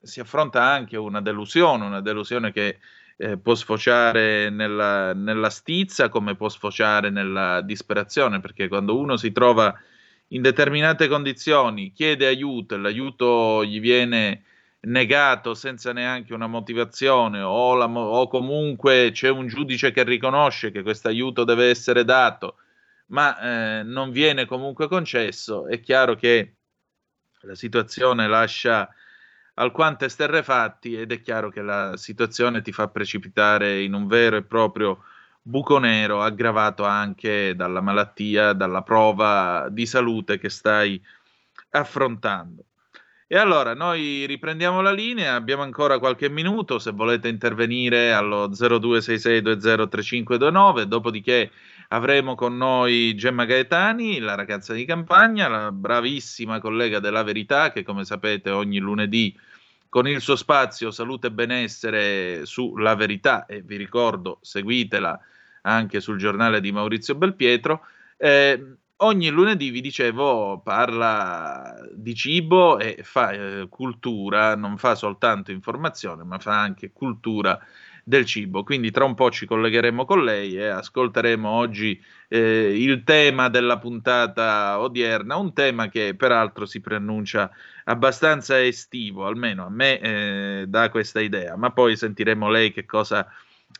[0.00, 2.78] si affronta anche una delusione, una delusione che
[3.16, 9.32] eh, può sfociare nella, nella, stizza come può sfociare nella disperazione, perché quando uno si
[9.32, 9.76] trova
[10.28, 14.44] in determinate condizioni, chiede aiuto e l'aiuto gli viene
[14.80, 20.82] negato senza neanche una motivazione o, la, o comunque c'è un giudice che riconosce che
[20.82, 22.56] questo aiuto deve essere dato,
[23.06, 26.54] ma eh, non viene comunque concesso, è chiaro che
[27.42, 28.88] la situazione lascia
[29.54, 34.42] alquanto esterrefatti ed è chiaro che la situazione ti fa precipitare in un vero e
[34.42, 35.04] proprio
[35.42, 41.02] buco nero aggravato anche dalla malattia, dalla prova di salute che stai
[41.70, 42.64] affrontando.
[43.30, 50.84] E allora noi riprendiamo la linea, abbiamo ancora qualche minuto, se volete intervenire allo 0266203529,
[50.84, 51.50] dopodiché
[51.88, 57.82] avremo con noi Gemma Gaetani, la ragazza di campagna, la bravissima collega della Verità che
[57.82, 59.38] come sapete ogni lunedì
[59.90, 65.20] con il suo spazio Salute e Benessere sulla Verità e vi ricordo seguitela
[65.62, 67.82] anche sul giornale di Maurizio Belpietro.
[68.16, 75.50] Eh, ogni lunedì vi dicevo parla di cibo e fa eh, cultura, non fa soltanto
[75.50, 77.58] informazione ma fa anche cultura
[78.02, 78.64] del cibo.
[78.64, 83.78] Quindi tra un po' ci collegheremo con lei e ascolteremo oggi eh, il tema della
[83.78, 87.50] puntata odierna, un tema che peraltro si preannuncia
[87.84, 93.26] abbastanza estivo, almeno a me eh, dà questa idea, ma poi sentiremo lei che cosa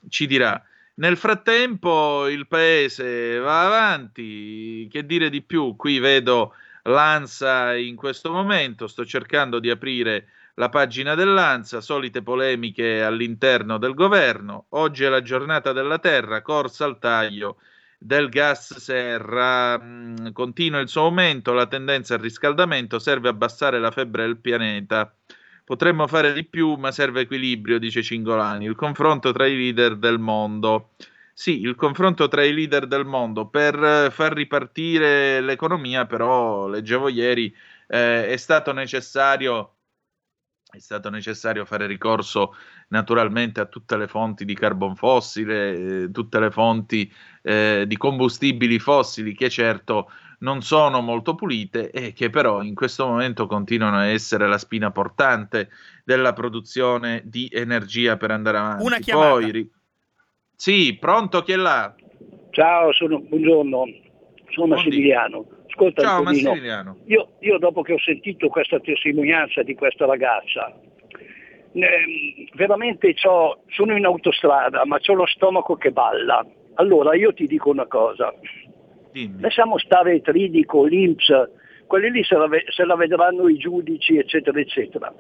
[0.09, 0.63] ci dirà.
[0.99, 5.77] Nel frattempo il paese va avanti, che dire di più?
[5.77, 13.01] Qui vedo l'ANSA in questo momento, sto cercando di aprire la pagina dell'ANSA, solite polemiche
[13.05, 14.67] all'interno del governo.
[14.71, 17.59] Oggi è la giornata della terra, corsa al taglio
[17.97, 19.81] del gas serra.
[19.81, 24.39] Mm, continua il suo aumento, la tendenza al riscaldamento serve a abbassare la febbre del
[24.39, 25.15] pianeta.
[25.69, 28.65] Potremmo fare di più, ma serve equilibrio, dice Cingolani.
[28.65, 30.93] Il confronto tra i leader del mondo.
[31.35, 37.55] Sì, il confronto tra i leader del mondo per far ripartire l'economia, però leggevo ieri,
[37.87, 39.75] eh, è stato necessario
[40.71, 42.55] è stato necessario fare ricorso
[42.89, 48.79] naturalmente a tutte le fonti di carbon fossile, eh, tutte le fonti eh, di combustibili
[48.79, 54.07] fossili che certo non sono molto pulite e che però in questo momento continuano a
[54.07, 55.71] essere la spina portante
[56.05, 58.85] della produzione di energia per andare avanti.
[58.85, 59.31] Una chiamata.
[59.31, 59.71] Poi, ri...
[60.55, 61.95] Sì, pronto chi è là?
[62.51, 63.85] Ciao, sono, buongiorno,
[64.51, 65.47] sono Massimiliano.
[65.67, 66.97] Ascolta, Ciao Antonino, Massimiliano.
[67.07, 70.73] Io, io, dopo che ho sentito questa testimonianza di questa ragazza,
[71.73, 76.45] eh, veramente sono in autostrada, ma ho lo stomaco che balla.
[76.75, 78.33] Allora io ti dico una cosa.
[79.13, 79.41] Dimmi.
[79.41, 81.29] Lasciamo stare il Tridico, l'Inps,
[81.87, 85.13] quelli lì se la, se la vedranno i giudici, eccetera, eccetera.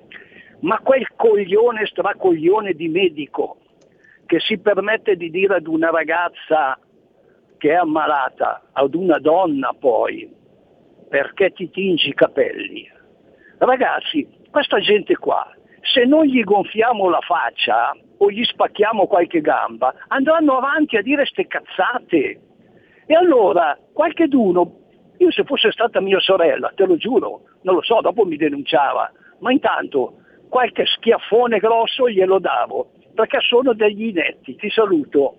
[0.61, 3.59] Ma quel coglione, stracoglione di medico
[4.27, 6.79] che si permette di dire ad una ragazza
[7.57, 10.31] che è ammalata, ad una donna poi,
[11.09, 12.89] perché ti tingi i capelli.
[13.57, 19.95] Ragazzi, questa gente qua, se non gli gonfiamo la faccia o gli spacchiamo qualche gamba,
[20.09, 22.41] andranno avanti a dire ste cazzate.
[23.11, 24.81] E allora, qualche d'uno,
[25.17, 29.11] io se fosse stata mia sorella, te lo giuro, non lo so, dopo mi denunciava,
[29.39, 30.19] ma intanto
[30.51, 34.57] qualche schiaffone grosso glielo davo, perché sono degli inetti.
[34.57, 35.39] Ti saluto.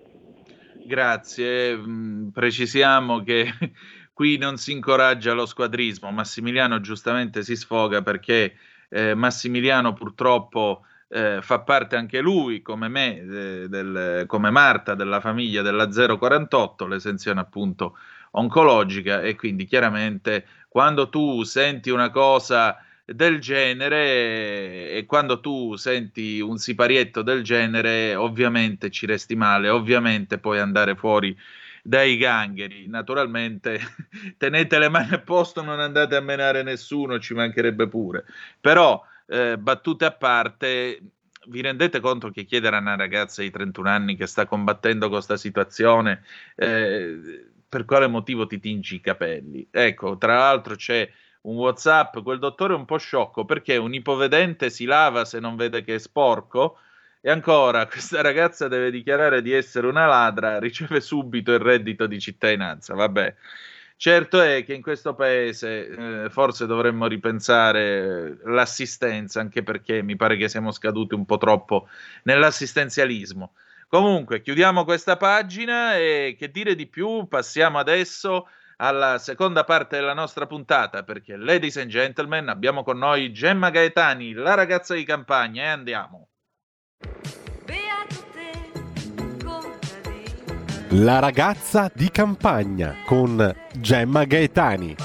[0.84, 3.46] Grazie, mm, precisiamo che
[4.12, 8.54] qui non si incoraggia lo squadrismo, Massimiliano giustamente si sfoga perché
[8.88, 15.20] eh, Massimiliano purtroppo eh, fa parte anche lui, come me, eh, del, come Marta, della
[15.20, 17.98] famiglia della 048, l'esenzione appunto
[18.32, 26.38] oncologica e quindi chiaramente quando tu senti una cosa del genere e quando tu senti
[26.38, 31.36] un siparietto del genere ovviamente ci resti male, ovviamente puoi andare fuori
[31.82, 32.86] dai gangheri.
[32.86, 33.80] Naturalmente
[34.38, 38.24] tenete le mani a posto, non andate a menare nessuno, ci mancherebbe pure.
[38.60, 41.00] Però eh, battute a parte,
[41.46, 45.36] vi rendete conto che chiedere a una ragazza di 31 anni che sta combattendo questa
[45.36, 46.22] situazione
[46.56, 49.68] eh, per quale motivo ti tingi i capelli?
[49.70, 51.08] Ecco, tra l'altro c'è
[51.42, 55.54] un WhatsApp, quel dottore è un po' sciocco perché un ipovedente si lava se non
[55.54, 56.78] vede che è sporco
[57.20, 62.18] e ancora questa ragazza deve dichiarare di essere una ladra, riceve subito il reddito di
[62.18, 62.94] cittadinanza.
[62.94, 63.34] Vabbè.
[64.00, 70.38] Certo è che in questo paese eh, forse dovremmo ripensare l'assistenza, anche perché mi pare
[70.38, 71.86] che siamo scaduti un po' troppo
[72.22, 73.52] nell'assistenzialismo.
[73.88, 77.28] Comunque, chiudiamo questa pagina e che dire di più?
[77.28, 78.48] Passiamo adesso
[78.78, 84.32] alla seconda parte della nostra puntata perché, ladies and gentlemen, abbiamo con noi Gemma Gaetani,
[84.32, 86.28] la ragazza di campagna, e andiamo.
[90.94, 94.96] La ragazza di campagna con Gemma Gaetani.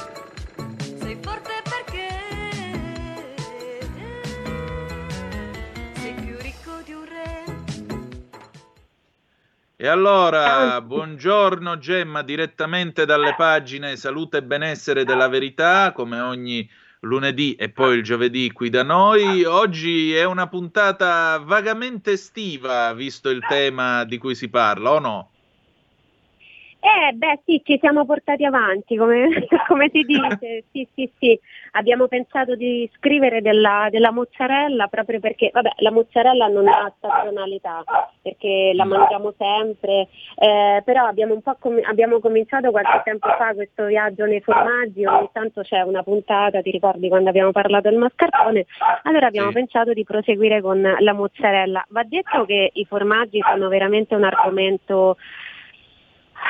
[9.76, 16.68] E allora, buongiorno Gemma, direttamente dalle pagine Salute e Benessere della Verità, come ogni
[17.02, 19.44] lunedì e poi il giovedì qui da noi.
[19.44, 25.30] Oggi è una puntata vagamente estiva, visto il tema di cui si parla, o no?
[26.86, 29.28] Eh, beh sì, ci siamo portati avanti, come,
[29.68, 31.40] come si dice, sì, sì, sì.
[31.72, 37.84] Abbiamo pensato di scrivere della, della, mozzarella proprio perché, vabbè, la mozzarella non ha stagionalità,
[38.22, 43.56] perché la mangiamo sempre, eh, però abbiamo, un po com- abbiamo cominciato qualche tempo fa
[43.56, 47.98] questo viaggio nei formaggi, ogni tanto c'è una puntata, ti ricordi quando abbiamo parlato del
[47.98, 48.68] mascarpone,
[49.04, 49.56] allora abbiamo sì.
[49.56, 51.84] pensato di proseguire con la mozzarella.
[51.90, 55.18] Va detto che i formaggi sono veramente un argomento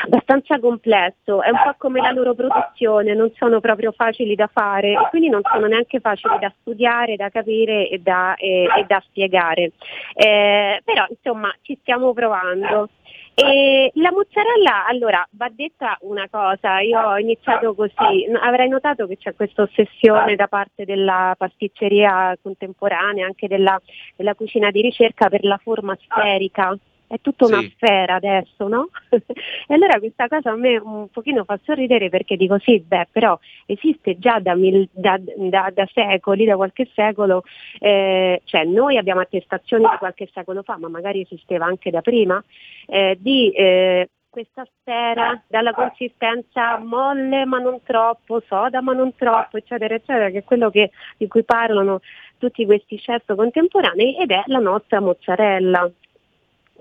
[0.04, 4.92] abbastanza complesso, è un po' come la loro produzione, non sono proprio facili da fare
[4.92, 9.02] e quindi non sono neanche facili da studiare, da capire e da, e, e da
[9.06, 9.72] spiegare.
[10.14, 12.90] Eh, però insomma ci stiamo provando.
[13.38, 19.18] E la mozzarella, allora, va detta una cosa, io ho iniziato così, avrei notato che
[19.18, 23.80] c'è questa ossessione da parte della pasticceria contemporanea, anche della,
[24.16, 26.78] della cucina di ricerca per la forma sferica
[27.08, 27.74] è tutta una sì.
[27.76, 28.90] sfera adesso, no?
[29.10, 33.38] e allora questa cosa a me un pochino fa sorridere perché dico sì, beh, però
[33.66, 37.44] esiste già da, mil, da, da, da secoli, da qualche secolo,
[37.80, 42.44] eh, cioè noi abbiamo attestazioni di qualche secolo fa, ma magari esisteva anche da prima,
[42.88, 49.56] eh, di eh, questa sfera dalla consistenza molle ma non troppo, soda ma non troppo,
[49.56, 52.02] eccetera, eccetera, che è quello che, di cui parlano
[52.38, 55.90] tutti questi chef contemporanei ed è la nostra mozzarella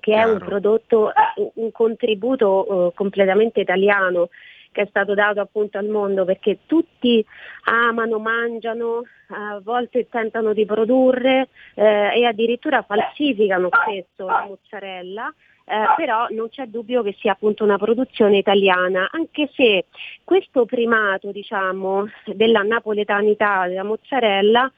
[0.04, 1.12] che è un prodotto,
[1.54, 4.28] un contributo uh, completamente italiano
[4.70, 7.24] che è stato dato appunto al mondo perché tutti
[7.62, 15.32] amano, mangiano, a volte tentano di produrre eh, e addirittura falsificano spesso la mozzarella.
[15.64, 19.86] Eh, però non c'è dubbio che sia appunto una produzione italiana, anche se
[20.22, 24.70] questo primato diciamo, della napoletanità della mozzarella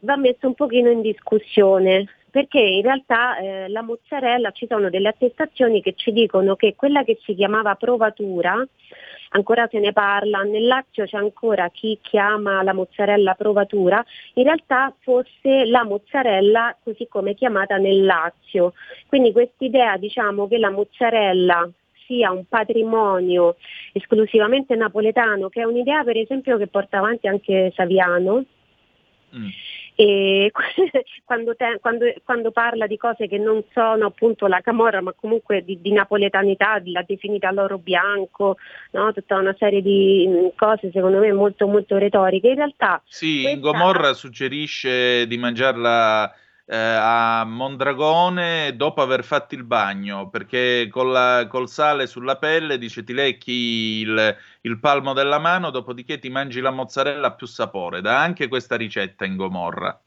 [0.00, 5.08] va messo un pochino in discussione perché in realtà eh, la mozzarella ci sono delle
[5.08, 8.66] attestazioni che ci dicono che quella che si chiamava provatura,
[9.32, 14.02] ancora se ne parla, nel Lazio c'è ancora chi chiama la mozzarella provatura,
[14.34, 18.72] in realtà fosse la mozzarella così come chiamata nel Lazio.
[19.08, 21.68] Quindi quest'idea diciamo che la mozzarella
[22.06, 23.56] sia un patrimonio
[23.92, 28.42] esclusivamente napoletano, che è un'idea per esempio che porta avanti anche Saviano.
[29.36, 29.48] Mm
[29.94, 30.50] e
[31.24, 35.62] quando, te, quando, quando, parla di cose che non sono appunto la camorra ma comunque
[35.64, 38.56] di, di napoletanità, l'ha definita l'oro bianco,
[38.92, 39.12] no?
[39.12, 42.48] tutta una serie di mm, cose secondo me molto molto retoriche.
[42.48, 43.02] In realtà...
[43.06, 43.60] Sì, questa...
[43.60, 46.34] Gomorra suggerisce di mangiarla
[46.66, 53.04] eh, a Mondragone dopo aver fatto il bagno, perché la, col sale sulla pelle dice
[53.04, 53.52] ti lecchi
[54.00, 58.00] il, il, palmo della mano, dopodiché ti mangi la mozzarella a più sapore.
[58.00, 60.00] Dà anche questa ricetta in Gomorra.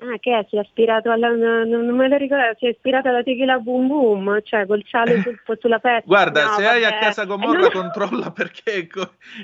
[0.00, 0.46] Ah, che è?
[0.48, 1.28] Si è ispirato alla.
[1.28, 5.38] Non, me lo ricordo, si è ispirato alla tequila boom boom, cioè col sale sul,
[5.60, 6.04] sulla pezza.
[6.04, 7.04] Guarda, No, se hai a vabbè.
[7.04, 8.88] casa Eh, Gomorra, non- controlla perché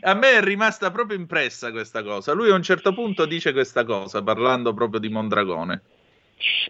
[0.00, 2.32] a me è rimasta proprio impressa questa cosa.
[2.32, 5.82] Lui a un certo punto dice questa cosa, parlando proprio di Mondragone.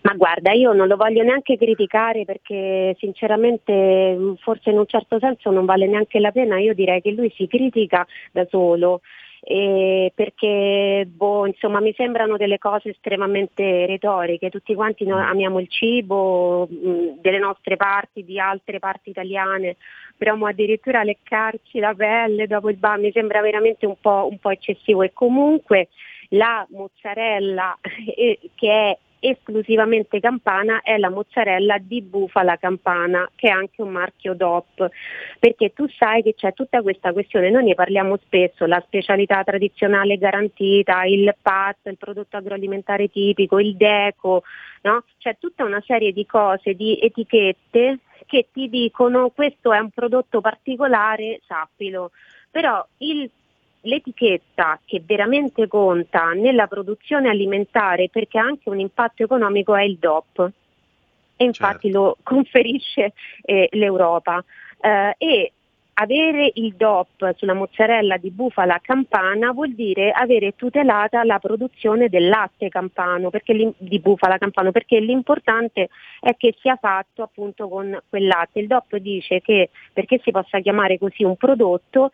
[0.03, 5.51] Ma guarda, io non lo voglio neanche criticare perché sinceramente forse in un certo senso
[5.51, 9.01] non vale neanche la pena, io direi che lui si critica da solo.
[9.43, 15.69] eh, perché boh, insomma mi sembrano delle cose estremamente retoriche, tutti quanti noi amiamo il
[15.69, 19.77] cibo mh, delle nostre parti, di altre parti italiane,
[20.17, 24.39] però mo addirittura leccarci la pelle dopo il bar mi sembra veramente un po', un
[24.39, 25.03] po' eccessivo.
[25.03, 25.89] E comunque
[26.31, 27.79] la mozzarella
[28.15, 33.91] eh, che è esclusivamente campana è la mozzarella di bufala campana che è anche un
[33.91, 34.89] marchio DOP
[35.39, 40.17] perché tu sai che c'è tutta questa questione, noi ne parliamo spesso, la specialità tradizionale
[40.17, 44.43] garantita, il PAT, il prodotto agroalimentare tipico, il DECO,
[44.83, 45.05] no?
[45.19, 50.41] c'è tutta una serie di cose, di etichette che ti dicono questo è un prodotto
[50.41, 52.11] particolare, sappilo,
[52.51, 53.31] però il
[53.83, 59.97] l'etichetta che veramente conta nella produzione alimentare perché ha anche un impatto economico è il
[59.99, 60.51] DOP.
[61.37, 63.13] E infatti lo conferisce
[63.43, 64.45] eh, l'Europa.
[64.81, 65.53] Eh, e
[66.01, 72.29] avere il DOP sulla mozzarella di bufala campana vuol dire avere tutelata la produzione del
[72.29, 73.31] latte campano
[73.77, 75.91] di bufala campano perché l'importante
[76.21, 78.61] è che sia fatto appunto con quel latte.
[78.61, 82.11] Il DOP dice che perché si possa chiamare così un prodotto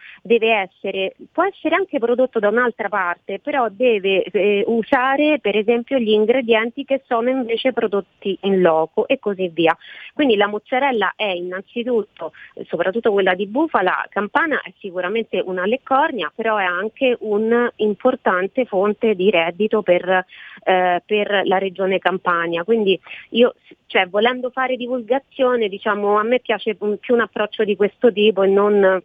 [0.57, 6.11] essere, può essere anche prodotto da un'altra parte, però deve eh, usare per esempio gli
[6.11, 9.77] ingredienti che sono invece prodotti in loco e così via.
[10.13, 12.33] Quindi la mozzarella è innanzitutto,
[12.67, 13.76] soprattutto quella di bufala
[14.09, 20.25] campana, è sicuramente una leccornia, però è anche un'importante fonte di reddito per,
[20.65, 22.65] eh, per la regione Campania.
[22.65, 22.99] Quindi
[23.31, 23.55] io,
[23.87, 28.49] cioè, volendo fare divulgazione, diciamo, a me piace più un approccio di questo tipo e
[28.49, 29.03] non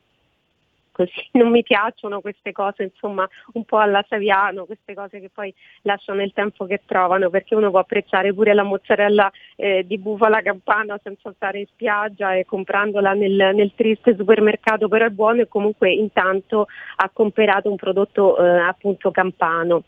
[0.92, 5.54] così non mi piacciono queste cose insomma un po' alla Saviano, queste cose che poi
[5.84, 10.42] lasciano il tempo che trovano perché uno può apprezzare pure la mozzarella eh, di bufala
[10.42, 15.48] campana senza stare in spiaggia e comprandola nel, nel triste supermercato però è buono e
[15.48, 16.68] comunque intanto
[16.98, 19.84] ha comprato un prodotto eh, appunto campano.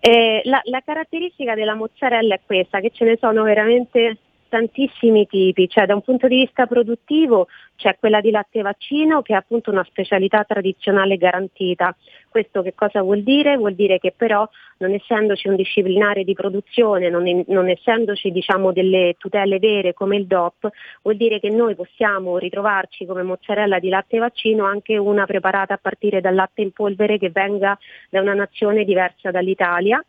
[0.00, 4.18] Eh, la, la caratteristica della mozzarella è questa, che ce ne sono veramente
[4.48, 9.32] tantissimi tipi, cioè da un punto di vista produttivo c'è quella di latte vaccino che
[9.32, 11.94] è appunto una specialità tradizionale garantita.
[12.28, 13.56] Questo che cosa vuol dire?
[13.56, 18.72] Vuol dire che però non essendoci un disciplinare di produzione, non, in- non essendoci diciamo
[18.72, 20.68] delle tutele vere come il DOP,
[21.02, 25.78] vuol dire che noi possiamo ritrovarci come mozzarella di latte vaccino anche una preparata a
[25.80, 27.78] partire dal latte in polvere che venga
[28.10, 30.02] da una nazione diversa dall'Italia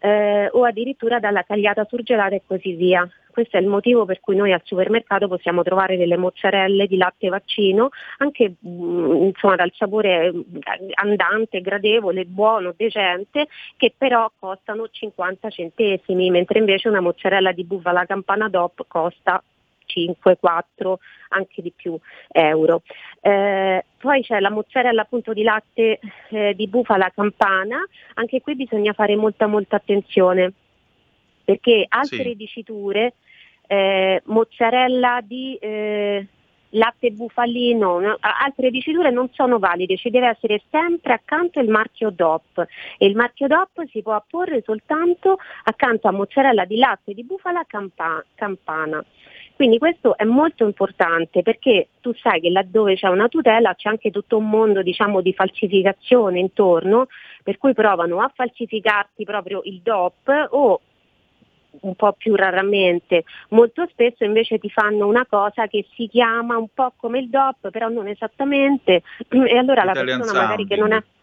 [0.00, 3.08] eh, o addirittura dalla tagliata surgelata e così via.
[3.30, 7.28] Questo è il motivo per cui noi al supermercato possiamo trovare delle mozzarelle di latte
[7.28, 10.44] vaccino, anche mh, insomma, dal sapore eh,
[10.94, 18.04] andante, gradevole, buono, decente, che però costano 50 centesimi, mentre invece una mozzarella di bufala
[18.04, 19.42] campana DOP costa
[19.90, 20.98] 5, 4,
[21.30, 22.82] anche di più euro.
[23.20, 25.98] Eh, poi c'è la mozzarella appunto di latte
[26.30, 30.52] eh, di bufala campana, anche qui bisogna fare molta molta attenzione
[31.50, 32.36] perché altre Sì.
[32.36, 33.14] diciture,
[33.66, 36.24] eh, mozzarella di eh,
[36.70, 38.16] latte bufalino, no?
[38.20, 42.64] Altre diciture non sono valide, ci deve essere sempre accanto il marchio DOP
[42.98, 47.64] e il marchio DOP si può apporre soltanto accanto a mozzarella di latte di bufala
[47.66, 49.04] campa- campana.
[49.56, 54.10] Quindi questo è molto importante perché tu sai che laddove c'è una tutela c'è anche
[54.10, 57.08] tutto un mondo diciamo, di falsificazione intorno,
[57.42, 60.80] per cui provano a falsificarti proprio il DOP o
[61.80, 66.68] un po' più raramente, molto spesso invece ti fanno una cosa che si chiama un
[66.72, 70.92] po' come il DOP, però non esattamente, e allora la Italian persona magari che non
[70.92, 71.18] è sounding.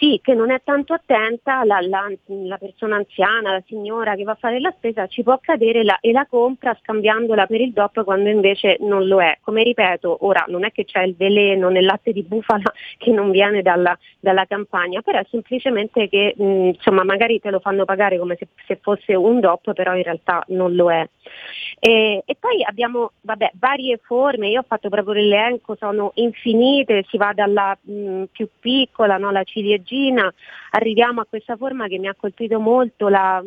[0.00, 4.32] Sì, che non è tanto attenta, la, la- la persona anziana, la signora che va
[4.32, 8.02] a fare la spesa ci può cadere la- e la compra scambiandola per il DOP
[8.04, 9.36] quando invece non lo è.
[9.42, 13.30] Come ripeto, ora non è che c'è il veleno nel latte di bufala che non
[13.30, 16.42] viene dalla, dalla campagna, però è semplicemente che mh,
[16.76, 20.42] insomma magari te lo fanno pagare come se, se fosse un DOP, però in realtà
[20.48, 21.06] non lo è.
[21.78, 27.16] E, e poi abbiamo vabbè, varie forme, io ho fatto proprio l'elenco, sono infinite, si
[27.16, 30.32] va dalla mh, più piccola, no, la ciliegina,
[30.72, 33.42] arriviamo a questa forma che mi ha colpito molto, la,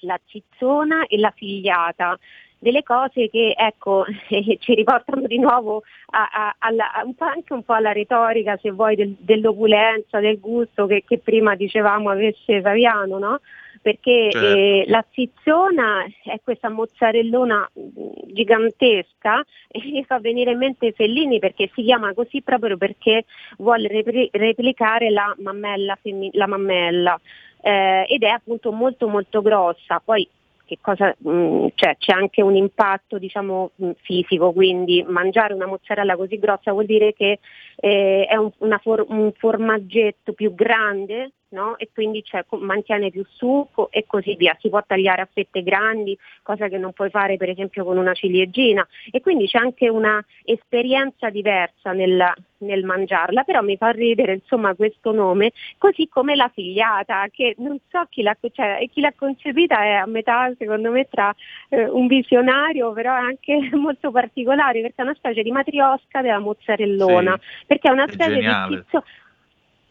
[0.00, 2.18] la cizzona e la figliata.
[2.60, 4.04] Delle cose che ecco,
[4.58, 8.96] ci riportano di nuovo a- a- alla- un anche un po' alla retorica, se vuoi,
[8.96, 13.40] del- dell'opulenza, del gusto che, che prima dicevamo avesse Saviano, no?
[13.80, 14.46] Perché Certo.
[14.46, 21.38] eh, la zizzona è questa mozzarellona mh, gigantesca e mi fa venire in mente Fellini
[21.38, 23.24] perché si chiama così proprio perché
[23.58, 27.20] vuole repli- replicare la mammella, femmi- la mammella.
[27.60, 30.00] Eh, ed è appunto molto molto grossa.
[30.04, 30.28] Poi
[30.68, 36.14] che cosa, mh, cioè, c'è anche un impatto diciamo, mh, fisico, quindi mangiare una mozzarella
[36.14, 37.38] così grossa vuol dire che
[37.76, 38.50] eh, è un,
[38.82, 41.76] for- un formaggetto più grande no?
[41.78, 44.56] e quindi c'è- co- mantiene più succo e così via.
[44.60, 48.12] Si può tagliare a fette grandi, cosa che non puoi fare per esempio con una
[48.14, 54.34] ciliegina e quindi c'è anche una esperienza diversa nel, nel mangiarla, però mi fa ridere
[54.34, 59.12] insomma questo nome, così come la figliata, che non so chi l'ha, cioè, chi l'ha
[59.16, 61.34] concepita è a metà secondo me tra
[61.70, 66.38] eh, un visionario, però è anche molto particolare perché è una specie di matriosca della
[66.38, 67.64] mozzarellona, Sì.
[67.66, 68.68] perché è una È specie geniale.
[68.76, 69.04] di schizzo-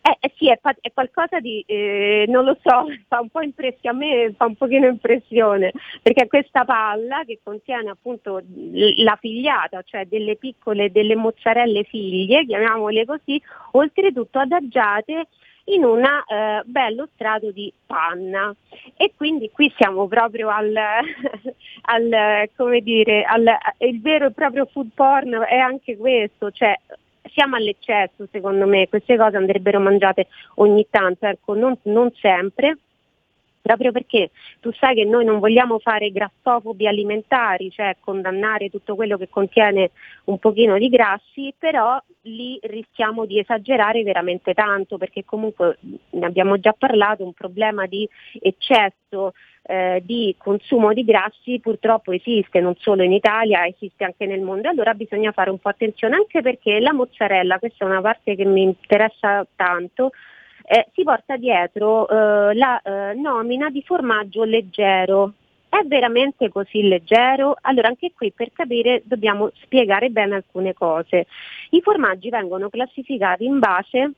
[0.07, 3.89] eh, eh, sì, è, è qualcosa di, eh, non lo so, fa un po' impressione,
[3.89, 9.81] a me fa un pochino impressione, perché è questa palla che contiene appunto la figliata,
[9.83, 13.41] cioè delle piccole, delle mozzarelle figlie, chiamiamole così,
[13.71, 15.27] oltretutto adagiate
[15.65, 16.01] in un
[16.63, 18.55] bello strato di panna.
[18.95, 20.73] E quindi qui siamo proprio al,
[21.81, 23.45] al come dire, al,
[23.79, 26.73] il vero e proprio food porn è anche questo, cioè
[27.37, 30.25] siamo all'eccesso secondo me, queste cose andrebbero mangiate
[30.55, 32.79] ogni tanto, ecco, non, non sempre,
[33.67, 39.17] proprio perché tu sai che noi non vogliamo fare grassofobi alimentari, cioè condannare tutto quello
[39.17, 39.91] che contiene
[40.25, 45.77] un pochino di grassi, però lì rischiamo di esagerare veramente tanto, perché comunque
[46.11, 48.07] ne abbiamo già parlato, un problema di
[48.41, 49.33] eccesso
[49.67, 54.69] eh, di consumo di grassi purtroppo esiste non solo in Italia, esiste anche nel mondo,
[54.69, 58.45] allora bisogna fare un po' attenzione anche perché la mozzarella, questa è una parte che
[58.45, 60.11] mi interessa tanto,
[60.69, 65.31] eh, si porta dietro eh, la eh, nomina di formaggio leggero.
[65.69, 67.55] È veramente così leggero?
[67.61, 71.27] Allora anche qui per capire dobbiamo spiegare bene alcune cose.
[71.69, 74.11] I formaggi vengono classificati in base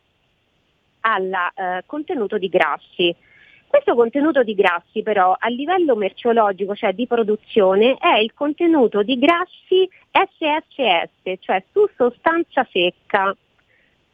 [1.01, 3.15] al eh, contenuto di grassi.
[3.67, 9.19] Questo contenuto di grassi però a livello merceologico, cioè di produzione, è il contenuto di
[9.19, 13.35] grassi SSS, cioè su sostanza secca.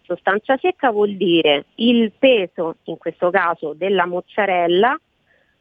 [0.05, 4.99] Sostanza secca vuol dire il peso, in questo caso della mozzarella,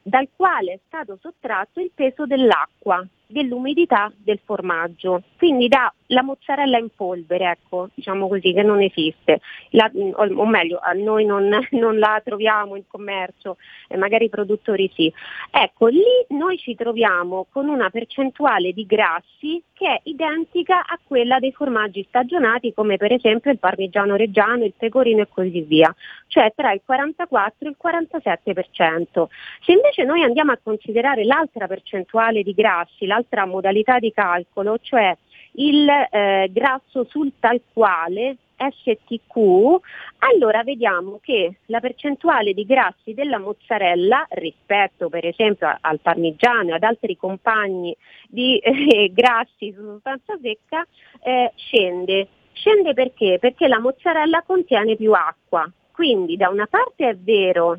[0.02, 5.22] dal quale è stato sottratto il peso dell'acqua, dell'umidità del formaggio.
[5.36, 9.40] Quindi dà la mozzarella in polvere, ecco, diciamo così, che non esiste.
[9.70, 13.56] La- o, o meglio, noi non, non la troviamo in commercio,
[13.88, 15.12] eh, magari i produttori sì.
[15.50, 21.38] Ecco, lì noi ci troviamo con una percentuale di grassi che è identica a quella
[21.38, 25.94] dei formaggi stagionati come per esempio il parmigiano reggiano, il pecorino e così via,
[26.28, 29.26] cioè tra il 44 e il 47%.
[29.62, 35.16] Se invece noi andiamo a considerare l'altra percentuale di grassi, l'altra modalità di calcolo, cioè
[35.56, 39.80] il eh, grasso sul tal quale STQ,
[40.18, 46.74] allora vediamo che la percentuale di grassi della mozzarella rispetto per esempio al parmigiano e
[46.74, 47.94] ad altri compagni
[48.28, 50.86] di eh, grassi su sostanza secca
[51.22, 52.28] eh, scende.
[52.52, 53.38] Scende perché?
[53.40, 55.70] Perché la mozzarella contiene più acqua.
[55.92, 57.78] Quindi da una parte è vero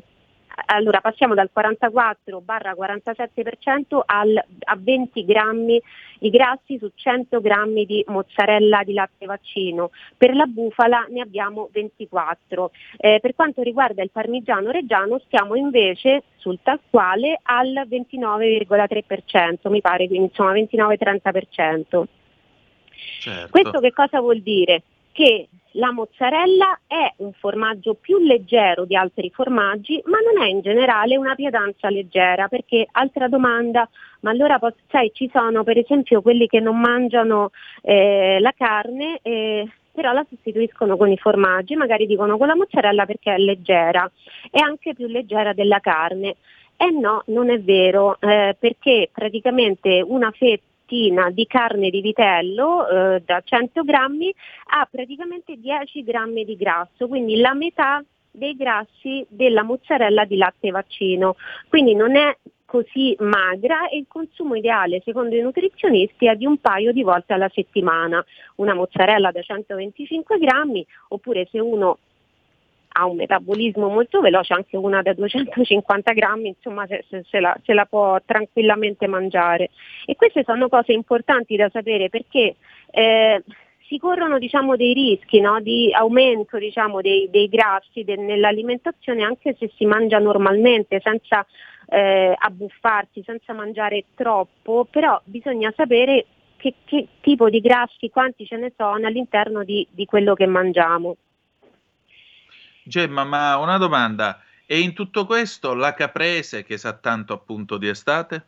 [0.64, 5.80] allora passiamo dal 44-47% al, a 20 grammi
[6.18, 9.90] di grassi su 100 grammi di mozzarella di latte vaccino.
[10.16, 12.70] Per la bufala ne abbiamo 24.
[12.96, 16.58] Eh, per quanto riguarda il parmigiano reggiano stiamo invece sul
[16.90, 22.04] quale al 29,3%, mi pare, quindi insomma 29-30%.
[23.20, 23.48] Certo.
[23.50, 24.82] Questo che cosa vuol dire?
[25.16, 30.60] Che la mozzarella è un formaggio più leggero di altri formaggi, ma non è in
[30.60, 33.88] generale una pietanza leggera, perché altra domanda,
[34.20, 34.60] ma allora
[34.90, 37.50] sai, ci sono per esempio quelli che non mangiano
[37.80, 43.06] eh, la carne, eh, però la sostituiscono con i formaggi, magari dicono con la mozzarella
[43.06, 44.10] perché è leggera,
[44.50, 46.36] è anche più leggera della carne.
[46.76, 53.22] E no, non è vero, eh, perché praticamente una fetta di carne di vitello eh,
[53.24, 54.32] da 100 grammi
[54.76, 60.70] ha praticamente 10 grammi di grasso, quindi la metà dei grassi della mozzarella di latte
[60.70, 61.36] vaccino.
[61.68, 66.58] Quindi non è così magra e il consumo ideale secondo i nutrizionisti è di un
[66.58, 68.24] paio di volte alla settimana.
[68.56, 71.98] Una mozzarella da 125 grammi oppure se uno
[72.98, 77.54] ha un metabolismo molto veloce, anche una da 250 grammi, insomma se, se- se la,
[77.62, 79.70] se la può tranquillamente mangiare.
[80.06, 82.56] E queste sono cose importanti da sapere perché
[82.90, 83.42] eh,
[83.86, 85.60] si corrono diciamo, dei rischi no?
[85.60, 91.46] di aumento diciamo, dei, dei, grassi de- nell'alimentazione anche se si mangia normalmente, senza
[91.88, 96.24] eh, abbuffarsi, senza mangiare troppo, però bisogna sapere
[96.56, 101.16] che, che, tipo di grassi, quanti ce ne sono all'interno di, di quello che mangiamo.
[102.88, 107.88] Gemma, ma una domanda, e in tutto questo la caprese che sa tanto appunto di
[107.88, 108.46] estate?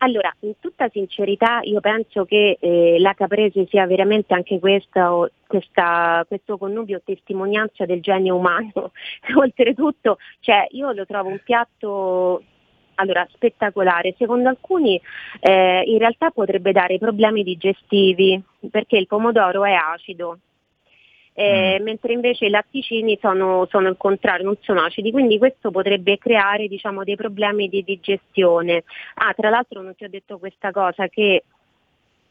[0.00, 5.10] Allora, in tutta sincerità io penso che eh, la caprese sia veramente anche questa,
[5.46, 8.92] questa, questo connubio testimonianza del genio umano.
[9.34, 12.42] Oltretutto, cioè, io lo trovo un piatto
[12.96, 14.14] allora, spettacolare.
[14.18, 15.00] Secondo alcuni
[15.40, 20.40] eh, in realtà potrebbe dare problemi digestivi perché il pomodoro è acido
[21.38, 21.84] eh, mm.
[21.84, 26.66] mentre invece i latticini sono, sono, il contrario, non sono acidi, quindi questo potrebbe creare
[26.66, 28.82] diciamo, dei problemi di digestione.
[29.14, 31.44] Ah, tra l'altro non ti ho detto questa cosa che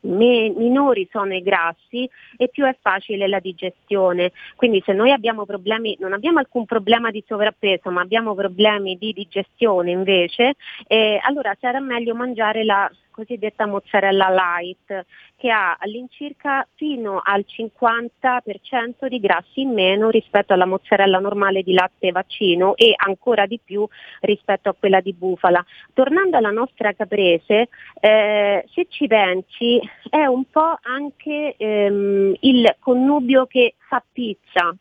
[0.02, 4.34] minori sono i grassi e più è facile la digestione.
[4.58, 9.14] Quindi se noi abbiamo problemi, non abbiamo alcun problema di sovrappeso, ma abbiamo problemi di
[9.14, 10.56] digestione invece,
[10.86, 15.06] eh, allora sarà meglio mangiare la cosiddetta mozzarella light
[15.38, 21.74] che ha all'incirca fino al 50% di grassi in meno rispetto alla mozzarella normale di
[21.74, 23.88] latte vaccino e ancora di più
[24.22, 25.66] rispetto a quella di bufala.
[25.94, 33.48] Tornando alla nostra caprese, eh, se ci pensi è un po' anche ehm, il connubio
[33.48, 34.76] che fa pizza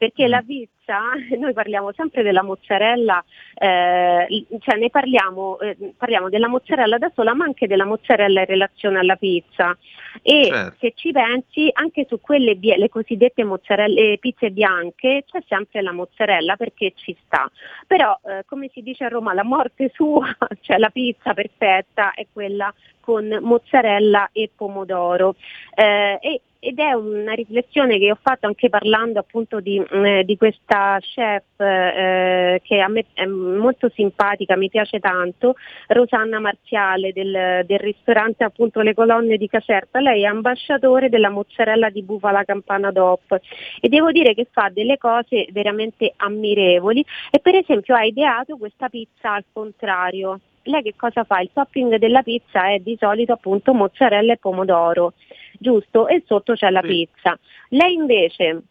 [0.00, 0.79] perché la pizza
[1.38, 3.22] noi parliamo sempre della mozzarella,
[3.54, 8.46] eh, cioè ne parliamo, eh, parliamo, della mozzarella da sola ma anche della mozzarella in
[8.46, 9.76] relazione alla pizza.
[10.22, 10.76] E certo.
[10.80, 16.56] se ci pensi anche su quelle le cosiddette mozzarelle, pizze bianche c'è sempre la mozzarella
[16.56, 17.48] perché ci sta,
[17.86, 20.26] però eh, come si dice a Roma la morte sua,
[20.60, 25.36] cioè la pizza perfetta è quella con mozzarella e pomodoro.
[25.74, 30.24] Eh, e ed è una riflessione che ho fatto anche parlando appunto di, mm, eh,
[30.24, 35.54] di questa chef eh, che a me è molto simpatica, mi piace tanto,
[35.88, 41.90] Rosanna Marziale del, del, ristorante appunto Le Colonne di Caserta, lei è ambasciatore della mozzarella
[41.90, 43.38] di bufala campana DOP
[43.80, 48.88] e devo dire che fa delle cose veramente ammirevoli e per esempio ha ideato questa
[48.88, 51.40] pizza al contrario, lei che cosa fa?
[51.40, 55.14] Il topping della pizza è di solito appunto mozzarella e pomodoro,
[55.58, 56.06] giusto?
[56.06, 56.88] E sotto c'è la sì.
[56.88, 57.38] pizza.
[57.70, 58.62] Lei invece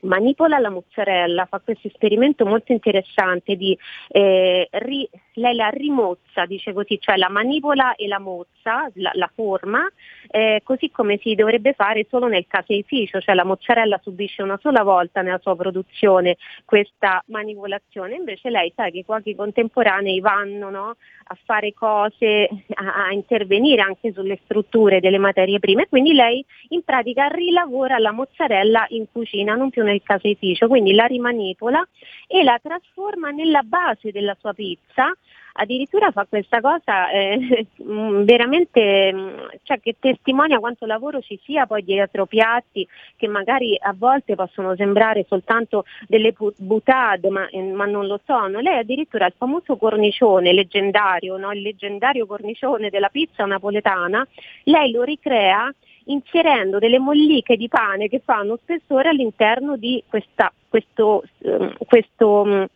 [0.00, 3.76] manipola la mozzarella, fa questo esperimento molto interessante di
[4.08, 9.30] eh, ri, lei la rimozza, dice così, cioè la manipola e la mozza, la, la
[9.34, 9.88] forma,
[10.30, 14.82] eh, così come si dovrebbe fare solo nel caseificio, cioè la mozzarella subisce una sola
[14.82, 20.96] volta nella sua produzione questa manipolazione, invece lei sa che i cuochi contemporanei vanno no,
[21.30, 26.82] a fare cose, a, a intervenire anche sulle strutture delle materie prime, quindi lei in
[26.82, 31.86] pratica rilavora la mozzarella in cucina, non più nel caseificio, quindi la rimanipola
[32.26, 35.12] e la trasforma nella base della sua pizza
[35.58, 37.66] addirittura fa questa cosa eh,
[38.24, 42.86] veramente cioè, che testimonia quanto lavoro ci sia poi dietro piatti
[43.16, 48.60] che magari a volte possono sembrare soltanto delle butade ma, eh, ma non lo sono.
[48.60, 51.52] Lei addirittura il famoso cornicione leggendario, no?
[51.52, 54.26] il leggendario cornicione della pizza napoletana,
[54.64, 55.72] lei lo ricrea
[56.08, 62.66] inserendo delle molliche di pane che fanno spessore all'interno di questa, questo, um, questo um,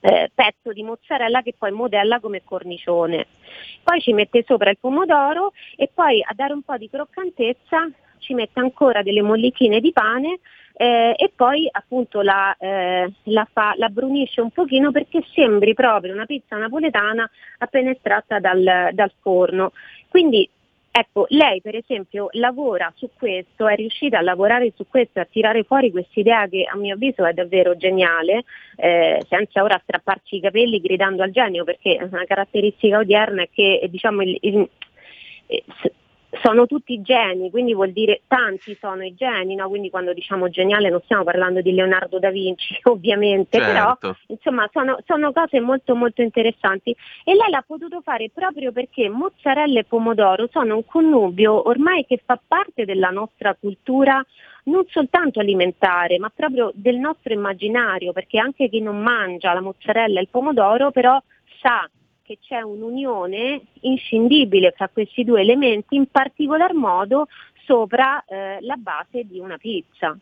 [0.00, 3.26] eh, pezzo di mozzarella che poi modella come cornicione.
[3.82, 7.88] Poi ci mette sopra il pomodoro e poi a dare un po' di croccantezza
[8.18, 10.40] ci mette ancora delle mollichine di pane
[10.78, 16.12] eh, e poi appunto la, eh, la, fa, la, brunisce un pochino perché sembri proprio
[16.12, 19.72] una pizza napoletana appena estratta dal, dal forno.
[20.08, 20.48] Quindi
[20.98, 25.28] Ecco, lei per esempio lavora su questo, è riuscita a lavorare su questo e a
[25.30, 28.44] tirare fuori questa idea che a mio avviso è davvero geniale,
[28.76, 33.86] eh, senza ora strapparci i capelli gridando al genio, perché una caratteristica odierna è che
[33.90, 34.68] diciamo, il, il,
[35.48, 35.64] eh,
[36.42, 39.68] sono tutti geni, quindi vuol dire tanti sono i geni, no?
[39.68, 43.72] quindi quando diciamo geniale non stiamo parlando di Leonardo da Vinci ovviamente, certo.
[43.98, 49.08] però insomma sono, sono, cose molto molto interessanti e lei l'ha potuto fare proprio perché
[49.08, 54.24] mozzarella e pomodoro sono un connubio ormai che fa parte della nostra cultura
[54.64, 60.18] non soltanto alimentare ma proprio del nostro immaginario, perché anche chi non mangia la mozzarella
[60.18, 61.20] e il pomodoro però
[61.60, 61.88] sa
[62.26, 67.28] che c'è un'unione inscindibile fra questi due elementi, in particolar modo
[67.64, 70.16] sopra eh, la base di una pizza.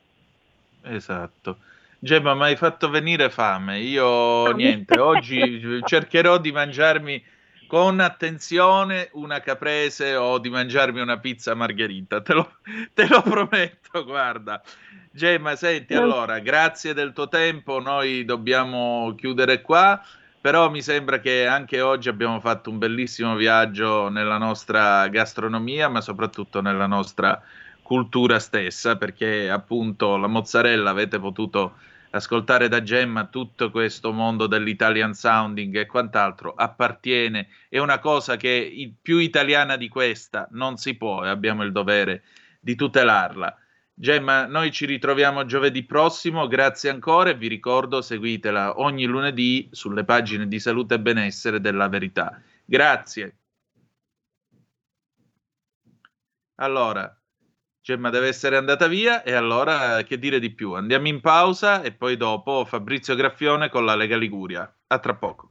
[0.82, 1.58] Esatto.
[1.98, 3.80] Gemma, mi hai fatto venire fame.
[3.80, 7.24] Io niente, oggi cercherò di mangiarmi
[7.66, 12.56] con attenzione una caprese o di mangiarmi una pizza margherita, te lo,
[12.92, 14.62] te lo prometto, guarda.
[15.10, 20.00] Gemma, senti, allora, grazie del tuo tempo, noi dobbiamo chiudere qua,
[20.44, 26.02] però mi sembra che anche oggi abbiamo fatto un bellissimo viaggio nella nostra gastronomia, ma
[26.02, 27.42] soprattutto nella nostra
[27.80, 31.76] cultura stessa, perché appunto la mozzarella avete potuto
[32.10, 38.92] ascoltare da Gemma tutto questo mondo dell'Italian sounding e quant'altro appartiene, è una cosa che
[39.00, 42.22] più italiana di questa non si può e abbiamo il dovere
[42.60, 43.63] di tutelarla.
[43.96, 50.04] Gemma, noi ci ritroviamo giovedì prossimo, grazie ancora e vi ricordo seguitela ogni lunedì sulle
[50.04, 52.42] pagine di salute e benessere della verità.
[52.64, 53.38] Grazie.
[56.56, 57.16] Allora,
[57.80, 60.72] Gemma deve essere andata via e allora che dire di più?
[60.72, 64.74] Andiamo in pausa e poi dopo Fabrizio Graffione con la Lega Liguria.
[64.88, 65.50] A tra poco.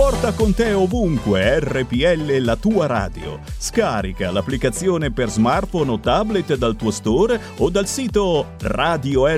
[0.00, 3.38] Porta con te ovunque RPL la tua radio.
[3.44, 9.36] Scarica l'applicazione per smartphone o tablet dal tuo store o dal sito radiorpl.it.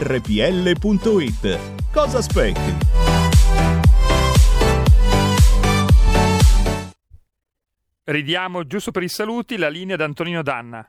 [1.93, 2.77] Cosa aspetti?
[8.05, 10.89] Ridiamo giusto per i saluti la linea da Antonino Danna.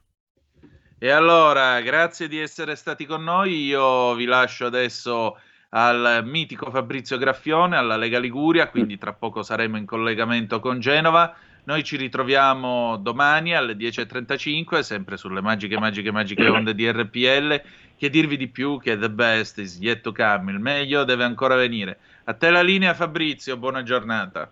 [1.00, 3.66] E allora, grazie di essere stati con noi.
[3.66, 5.36] Io vi lascio adesso
[5.76, 11.34] al mitico Fabrizio Graffione, alla Lega Liguria, quindi tra poco saremo in collegamento con Genova.
[11.66, 17.62] Noi ci ritroviamo domani alle 10.35, sempre sulle magiche, magiche, magiche onde di RPL.
[17.98, 21.56] Che dirvi di più che the best is yet to come, il meglio deve ancora
[21.56, 21.98] venire.
[22.26, 24.52] A te la linea Fabrizio, buona giornata.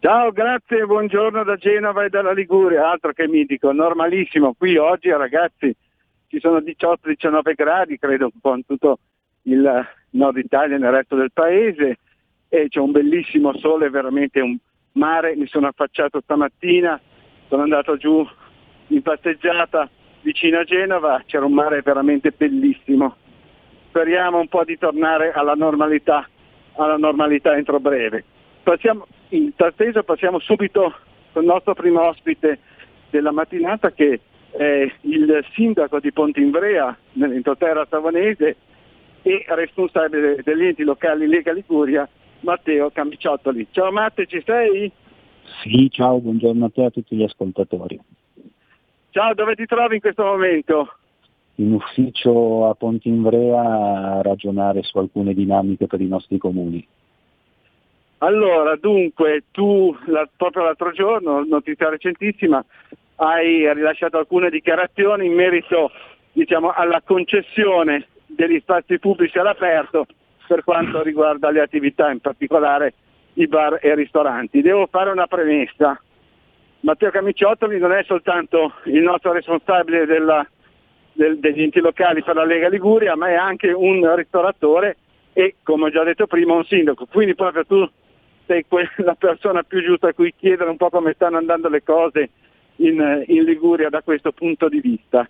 [0.00, 4.54] Ciao, grazie, buongiorno da Genova e dalla Liguria, altro che mitico, normalissimo.
[4.56, 5.72] Qui oggi ragazzi
[6.26, 8.98] ci sono 18-19 gradi, credo un po' in tutto
[9.42, 11.98] il nord Italia e nel resto del paese
[12.48, 14.56] e c'è un bellissimo sole, veramente un
[14.92, 17.00] mare, mi sono affacciato stamattina,
[17.48, 18.26] sono andato giù
[18.88, 19.88] in passeggiata
[20.20, 23.16] vicino a Genova, c'era un mare veramente bellissimo.
[23.88, 26.28] Speriamo un po' di tornare alla normalità,
[26.74, 28.24] alla normalità entro breve.
[28.62, 30.94] Passiamo, in tal senso passiamo subito
[31.32, 32.58] col nostro primo ospite
[33.10, 34.20] della mattinata che
[34.50, 38.56] è il sindaco di Pontimbrea, nell'entroterra savonese,
[39.22, 42.08] e responsabile degli enti locali Lega Liguria,
[42.40, 43.68] Matteo Camiciottoli.
[43.70, 44.90] Ciao Matte, ci sei?
[45.62, 47.98] Sì, ciao, buongiorno a te e a tutti gli ascoltatori.
[49.10, 50.94] Ciao, dove ti trovi in questo momento?
[51.56, 56.86] In ufficio a Pontimbrea a ragionare su alcune dinamiche per i nostri comuni.
[58.18, 62.64] Allora, dunque, tu la, proprio l'altro giorno, notizia recentissima,
[63.16, 65.90] hai rilasciato alcune dichiarazioni in merito
[66.32, 70.06] diciamo, alla concessione degli spazi pubblici all'aperto
[70.46, 72.94] per quanto riguarda le attività, in particolare
[73.34, 74.60] i bar e i ristoranti.
[74.60, 75.98] Devo fare una premessa.
[76.80, 80.46] Matteo Camiciottoli non è soltanto il nostro responsabile della,
[81.12, 84.96] del, degli enti locali per la Lega Liguria, ma è anche un ristoratore
[85.32, 87.06] e, come ho già detto prima, un sindaco.
[87.06, 87.88] Quindi proprio tu
[88.46, 88.64] sei
[88.96, 92.30] la persona più giusta a cui chiedere un po' come stanno andando le cose
[92.76, 95.26] in, in Liguria da questo punto di vista.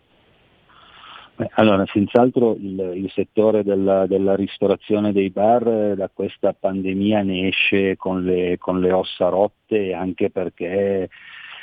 [1.54, 7.48] Allora, senz'altro il, il settore della, della, ristorazione dei bar eh, da questa pandemia ne
[7.48, 11.08] esce con le, con le ossa rotte anche perché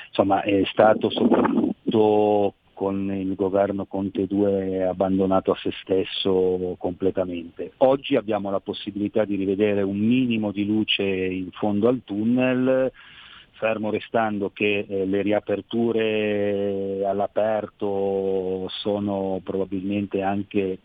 [0.07, 7.73] insomma, è stato soprattutto con il governo Conte 2 abbandonato a se stesso completamente.
[7.79, 12.89] Oggi abbiamo la possibilità di rivedere un minimo di luce in fondo al tunnel
[13.59, 20.79] fermo restando che eh, le riaperture all'aperto sono probabilmente anche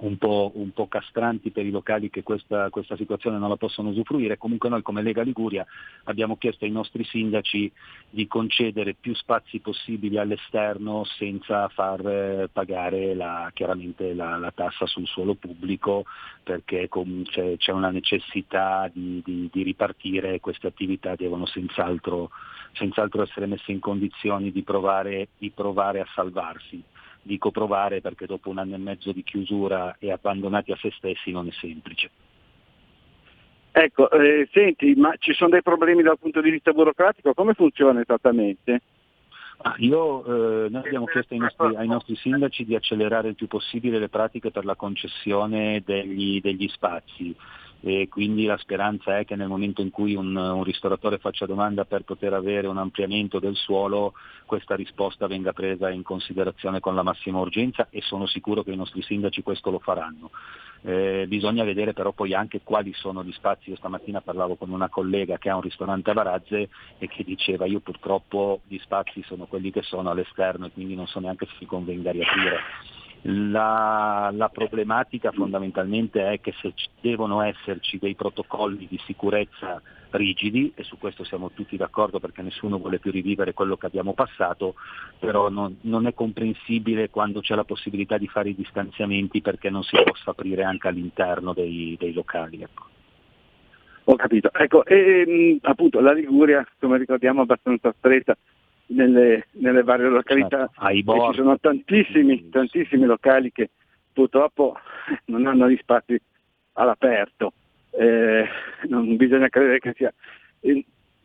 [0.00, 3.90] un po', un po', castranti per i locali che questa, questa, situazione non la possono
[3.90, 4.36] usufruire.
[4.36, 5.64] Comunque noi come Lega Liguria
[6.04, 7.70] abbiamo chiesto ai nostri sindaci
[8.10, 14.86] di concedere più spazi possibili all'esterno senza far eh, pagare la, chiaramente la, la, tassa
[14.86, 16.04] sul suolo pubblico
[16.42, 16.88] perché
[17.24, 22.30] c'è, c'è, una necessità di, di, di, ripartire e queste attività devono senz'altro,
[22.72, 26.82] senz'altro essere messe in condizioni di provare, di provare a salvarsi
[27.26, 31.30] dico provare perché dopo un anno e mezzo di chiusura e abbandonati a se stessi
[31.30, 32.10] non è semplice.
[33.72, 37.34] Ecco, eh, senti, ma ci sono dei problemi dal punto di vista burocratico?
[37.34, 38.80] Come funziona esattamente?
[39.58, 43.46] Ah, io, eh, noi abbiamo chiesto ai nostri, ai nostri, sindaci di accelerare il più
[43.46, 47.34] possibile le pratiche per la concessione degli, degli spazi
[47.80, 51.84] e quindi la speranza è che nel momento in cui un, un, ristoratore faccia domanda
[51.84, 54.14] per poter avere un ampliamento del suolo
[54.44, 58.76] questa risposta venga presa in considerazione con la massima urgenza e sono sicuro che i
[58.76, 60.30] nostri sindaci questo lo faranno.
[60.82, 63.70] Eh, bisogna vedere però poi anche quali sono gli spazi.
[63.70, 66.68] Io stamattina parlavo con una collega che ha un ristorante a Varazze
[66.98, 71.06] e che diceva io purtroppo gli spazi sono quelli che sono all'esterno e quindi non
[71.06, 72.60] so neanche se mi convenga riaprire
[73.22, 80.82] la, la, problematica fondamentalmente è che se devono esserci dei protocolli di sicurezza rigidi, e
[80.84, 84.74] su questo siamo tutti d'accordo perché nessuno vuole più rivivere quello che abbiamo passato,
[85.18, 89.82] però non, non è comprensibile quando c'è la possibilità di fare i distanziamenti perché non
[89.82, 92.62] si possa aprire anche all'interno dei, dei locali.
[92.62, 92.84] Ecco.
[94.04, 94.50] Ho capito.
[94.52, 98.36] Ecco, e, appunto la Liguria, come ricordiamo, è abbastanza stretta
[98.88, 103.70] nelle, nelle varie località certo, ci sono tantissimi, tantissimi locali che
[104.12, 104.76] purtroppo
[105.26, 106.20] non hanno gli spazi
[106.74, 107.52] all'aperto.
[107.90, 108.46] Eh,
[108.88, 110.12] non bisogna credere che sia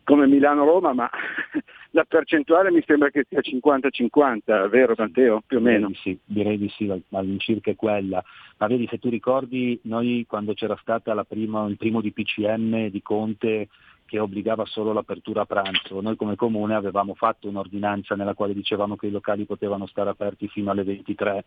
[0.04, 1.10] come Milano-Roma, ma
[1.92, 5.42] la percentuale mi sembra che sia 50-50, vero Matteo?
[5.46, 5.88] Più o meno.
[5.88, 8.24] Direi di sì, direi di sì all'incirca è quella.
[8.58, 13.68] Ma vedi, se tu ricordi, noi quando c'era stato il primo di PCM di Conte
[14.12, 16.02] che obbligava solo l'apertura a pranzo.
[16.02, 20.50] Noi come comune avevamo fatto un'ordinanza nella quale dicevamo che i locali potevano stare aperti
[20.50, 21.46] fino alle 23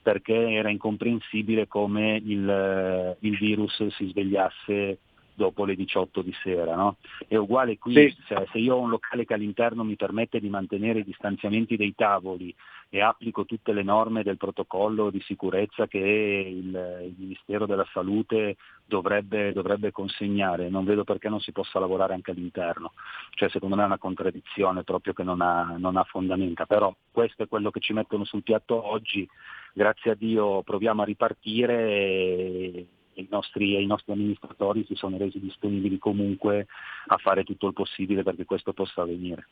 [0.00, 4.98] perché era incomprensibile come il, il virus si svegliasse
[5.38, 6.74] dopo le 18 di sera.
[6.74, 6.96] No?
[7.26, 8.16] È uguale qui, sì.
[8.26, 11.94] cioè, se io ho un locale che all'interno mi permette di mantenere i distanziamenti dei
[11.94, 12.52] tavoli
[12.90, 18.56] e applico tutte le norme del protocollo di sicurezza che il, il Ministero della Salute
[18.84, 22.92] dovrebbe, dovrebbe, consegnare, non vedo perché non si possa lavorare anche all'interno.
[23.30, 27.44] Cioè, secondo me è una contraddizione proprio che non ha, non ha fondamenta, però questo
[27.44, 29.28] è quello che ci mettono sul piatto oggi,
[29.72, 32.86] grazie a Dio proviamo a ripartire
[33.20, 36.66] i nostri, i nostri amministratori si sono resi disponibili comunque
[37.06, 39.46] a fare tutto il possibile perché questo possa avvenire.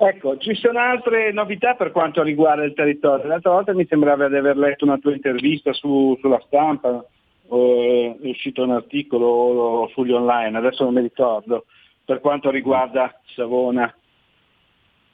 [0.00, 3.26] Ecco, ci sono altre novità per quanto riguarda il territorio.
[3.26, 7.04] L'altra volta mi sembrava di aver letto una tua intervista su, sulla stampa,
[7.48, 11.64] o è uscito un articolo o sugli online, adesso non mi ricordo,
[12.04, 13.92] per quanto riguarda Savona.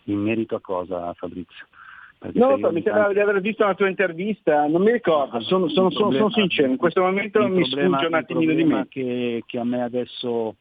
[0.04, 1.66] In merito a cosa Fabrizio?
[2.32, 6.28] No, mi sembra di aver visto una tua intervista, non mi ricordo, sono, sono, problema,
[6.28, 8.86] sono sincero, in questo momento mi sfugge un attimino di me.
[8.88, 10.56] Che, che a me adesso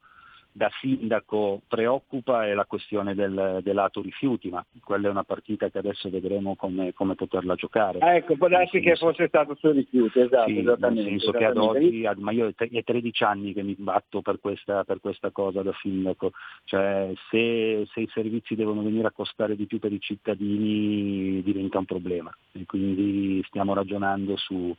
[0.56, 5.70] da sindaco preoccupa è la questione del, del, lato rifiuti, ma quella è una partita
[5.70, 7.98] che adesso vedremo come, come poterla giocare.
[8.00, 11.10] Ah, ecco, può darsi che fosse stato sui rifiuti, esatto, sì, esattamente.
[11.10, 14.84] Nel senso che ad oggi, ma io è 13 anni che mi batto per questa,
[14.84, 16.32] per questa cosa da sindaco,
[16.66, 21.80] cioè se, se, i servizi devono venire a costare di più per i cittadini diventa
[21.80, 24.76] un problema e quindi stiamo ragionando su,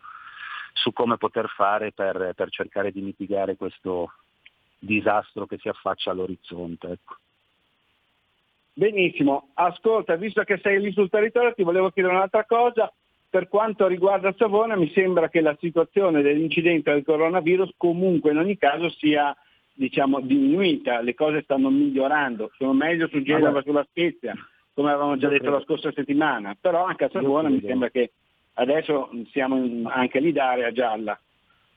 [0.72, 4.12] su come poter fare per, per cercare di mitigare questo,
[4.84, 6.88] disastro che si affaccia all'orizzonte.
[6.88, 7.16] Ecco.
[8.72, 12.92] Benissimo, ascolta, visto che sei lì sul territorio ti volevo chiedere un'altra cosa.
[13.30, 18.56] Per quanto riguarda Savona mi sembra che la situazione dell'incidente del coronavirus comunque in ogni
[18.56, 19.36] caso sia
[19.74, 24.34] diciamo, diminuita, le cose stanno migliorando, sono meglio su Genova, sulla Spezia,
[24.72, 28.12] come avevamo già detto la scorsa settimana, però anche a Savona mi sembra che
[28.54, 31.18] adesso siamo anche lì d'area gialla.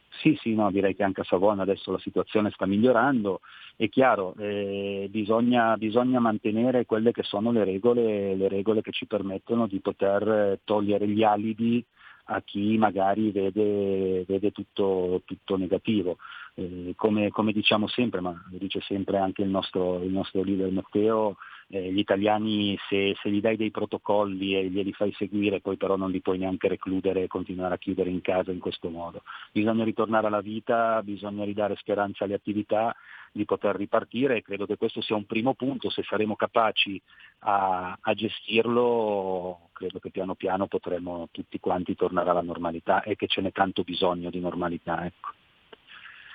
[0.10, 3.41] Sì, sì, no, direi che anche a Savona adesso la situazione sta migliorando.
[3.76, 9.05] È chiaro, eh, bisogna, bisogna, mantenere quelle che sono le regole, le regole che ci
[9.05, 11.86] permettono di poter togliere gli alibi
[12.30, 16.18] a chi magari vede, vede tutto, tutto, negativo.
[16.55, 20.72] Eh, come, come, diciamo sempre, ma lo dice sempre anche il nostro, il nostro leader
[20.72, 21.38] Matteo,
[21.70, 25.95] eh, gli italiani se, se, gli dai dei protocolli e glieli fai seguire poi però
[25.95, 29.24] non li puoi neanche recludere e continuare a chiudere in casa in questo modo.
[29.51, 32.95] Bisogna ritornare alla vita, bisogna ridare speranza alle attività
[33.32, 37.01] di poter ripartire e credo che questo sia un primo punto, se saremo capaci
[37.39, 43.28] a, a gestirlo credo che piano piano potremo tutti quanti tornare alla normalità e che
[43.28, 45.05] ce n'è tanto bisogno di normalità.
[45.05, 45.30] Ecco.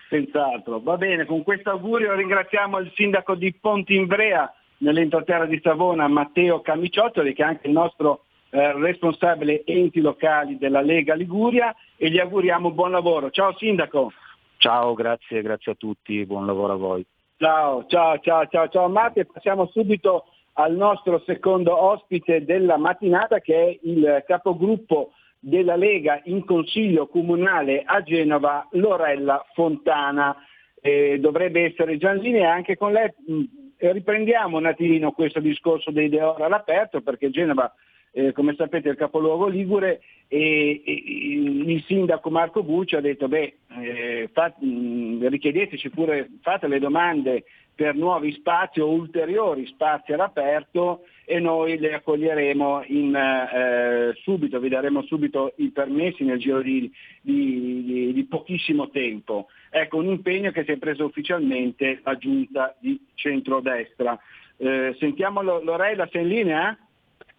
[0.09, 4.53] Senz'altro, va bene, con questo augurio ringraziamo il sindaco di Pontimbrea
[4.83, 10.83] nell'entroterra di Savona Matteo Camiciottoli che è anche il nostro eh, responsabile enti locali della
[10.83, 13.31] Lega Liguria e gli auguriamo buon lavoro.
[13.31, 14.13] Ciao Sindaco.
[14.59, 17.07] Ciao, grazie, grazie a tutti, buon lavoro a voi.
[17.37, 23.55] Ciao, ciao, ciao, ciao, ciao Matte, passiamo subito al nostro secondo ospite della mattinata che
[23.57, 30.37] è il capogruppo della Lega in Consiglio Comunale a Genova, Lorella Fontana.
[30.81, 33.11] eh, dovrebbe essere già in linea anche con lei.
[33.91, 37.75] Riprendiamo un attimino questo discorso dei Deora all'aperto perché Genova
[38.13, 43.27] eh, come sapete è il capoluogo Ligure e, e, il sindaco Marco Bucci ha detto
[43.27, 47.45] beh eh, fat, richiedeteci pure, fate le domande
[47.83, 54.69] per nuovi spazi o ulteriori spazi all'aperto e noi le accoglieremo in, eh, subito, vi
[54.69, 56.89] daremo subito i permessi nel giro di,
[57.21, 59.49] di, di, di, pochissimo tempo.
[59.69, 64.17] Ecco un impegno che si è preso ufficialmente la giunta di centrodestra.
[64.59, 66.79] Eh, sentiamo Lorella, sei in linea?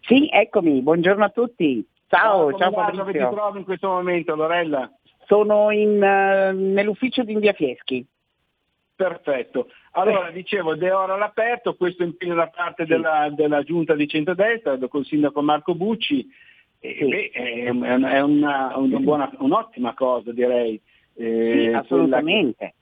[0.00, 1.82] Sì, eccomi, buongiorno a tutti.
[2.06, 3.04] Ciao, ciao, ciao Fabrizio.
[3.04, 4.92] Dove ti trovi in questo momento Lorella?
[5.24, 8.06] Sono in, uh, nell'ufficio di Invia Fieschi.
[8.94, 9.68] Perfetto.
[9.96, 15.04] Allora, dicevo, De Ora all'aperto, questo impegno da parte della, della, giunta di centrodestra, col
[15.04, 16.26] sindaco Marco Bucci,
[16.80, 20.80] beh, è, è una, una buona, un'ottima cosa direi.
[21.14, 22.74] Eh, sì, assolutamente.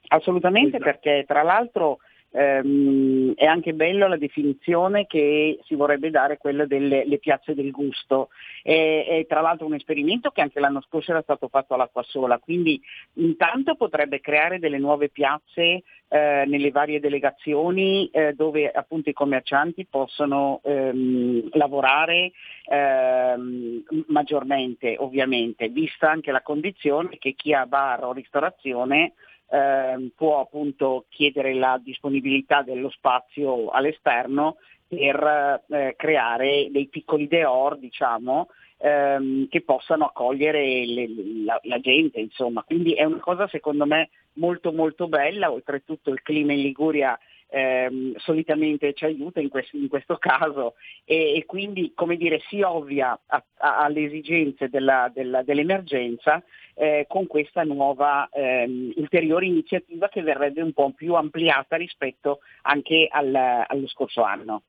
[0.00, 0.06] Che...
[0.08, 0.90] Assolutamente esatto.
[0.90, 1.98] perché tra l'altro
[2.30, 8.28] ehm, è anche bello la definizione che si vorrebbe dare quella delle piazze del gusto.
[8.62, 12.38] È, è, tra l'altro un esperimento che anche l'anno scorso era stato fatto all'acqua sola,
[12.38, 12.80] quindi
[13.14, 19.86] intanto potrebbe creare delle nuove piazze eh, nelle varie delegazioni eh, dove appunto i commercianti
[19.86, 22.32] possono ehm, lavorare
[22.64, 29.12] ehm, maggiormente ovviamente, vista anche la condizione che chi ha bar o ristorazione
[29.50, 37.78] eh, può appunto chiedere la disponibilità dello spazio all'esterno per eh, creare dei piccoli deor,
[37.78, 38.48] diciamo,
[38.78, 41.08] ehm, che possano accogliere le,
[41.44, 42.62] la, la, gente, insomma.
[42.62, 47.18] Quindi è una cosa secondo me molto molto bella, oltretutto il clima in Liguria
[47.50, 50.74] ehm, solitamente ci aiuta in questo, in questo caso
[51.04, 56.42] e, e, quindi come dire si ovvia a, a, alle esigenze della, della, dell'emergenza
[56.74, 63.08] eh, con questa nuova ehm, ulteriore iniziativa che verrebbe un po' più ampliata rispetto anche
[63.10, 64.62] al, allo scorso anno.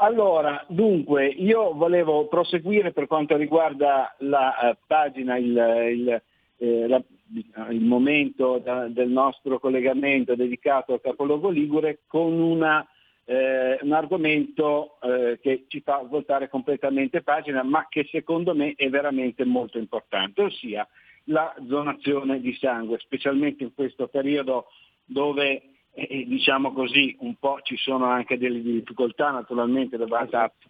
[0.00, 5.46] Allora, dunque, io volevo proseguire per quanto riguarda la uh, pagina, il,
[5.90, 6.22] il,
[6.58, 7.02] eh, la,
[7.70, 12.86] il momento da, del nostro collegamento dedicato al capoluogo Ligure con una,
[13.24, 18.88] eh, un argomento eh, che ci fa voltare completamente pagina, ma che secondo me è
[18.88, 20.86] veramente molto importante, ossia
[21.24, 24.66] la donazione di sangue, specialmente in questo periodo
[25.04, 29.98] dove eh, diciamo così un po' ci sono anche delle difficoltà naturalmente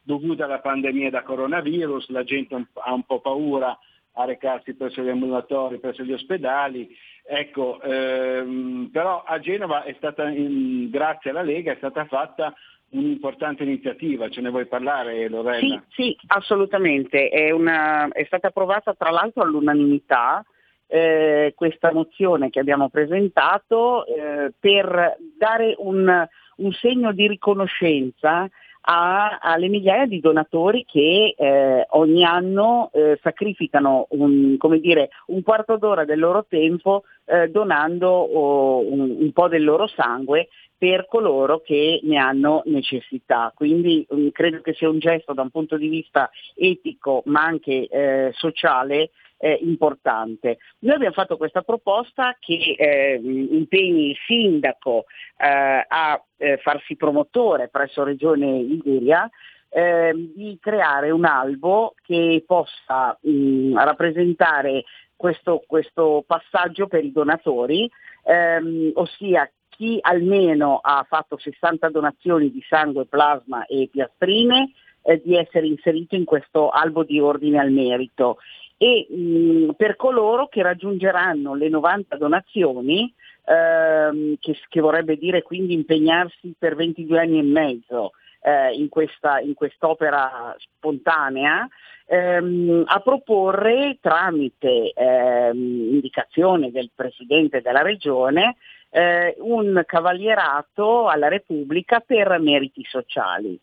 [0.02, 3.78] dovute alla pandemia da coronavirus, la gente ha un po' paura
[4.18, 6.88] a recarsi presso gli ambulatori, presso gli ospedali.
[7.24, 12.52] Ecco, ehm, però a Genova è stata, in, grazie alla Lega, è stata fatta
[12.90, 15.84] un'importante iniziativa, ce ne vuoi parlare Lorena?
[15.90, 20.44] Sì, sì assolutamente, è, una, è, stata approvata tra l'altro all'unanimità
[20.86, 28.48] eh, questa mozione che abbiamo presentato eh, per dare un, un segno di riconoscenza
[28.82, 35.76] a, alle migliaia di donatori che eh, ogni anno eh, sacrificano un, dire, un, quarto
[35.76, 40.48] d'ora del loro tempo eh, donando oh, un, un, po' del loro sangue
[40.78, 43.52] per coloro che ne hanno necessità.
[43.54, 47.42] Quindi mh, mm, credo che sia un gesto da un punto di vista etico ma
[47.42, 50.58] anche eh, sociale eh, importante.
[50.80, 55.04] Noi abbiamo fatto questa proposta che eh, impegni il sindaco
[55.38, 59.28] eh, a eh, farsi promotore presso Regione Liguria
[59.70, 64.84] eh, di creare un albo che possa mh, rappresentare
[65.14, 67.90] questo, questo, passaggio per i donatori,
[68.24, 74.70] ehm, ossia chi almeno ha fatto 60 donazioni di sangue, plasma e piastrine,
[75.08, 78.36] eh, di essere inserito in questo albo di ordine al merito
[78.76, 83.12] e mh, per coloro che raggiungeranno le 90 donazioni,
[83.44, 88.12] ehm, che, che, vorrebbe dire quindi impegnarsi per 22 anni e mezzo
[88.42, 91.66] eh, in, questa, in, quest'opera spontanea,
[92.06, 98.56] ehm, a proporre tramite ehm, indicazione del Presidente della Regione
[98.90, 103.58] eh, un cavalierato alla Repubblica per meriti sociali.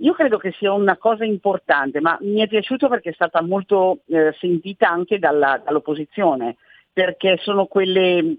[0.00, 4.00] Io credo che sia una cosa importante, ma mi è piaciuto perché è stata molto
[4.06, 6.56] eh, sentita anche dalla, dall'opposizione,
[6.92, 8.38] perché sono quelle,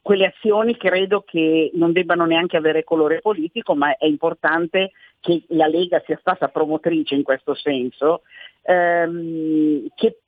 [0.00, 5.66] quelle azioni credo che non debbano neanche avere colore politico, ma è importante che la
[5.66, 8.22] Lega sia stata promotrice in questo senso,
[8.62, 10.18] ehm, che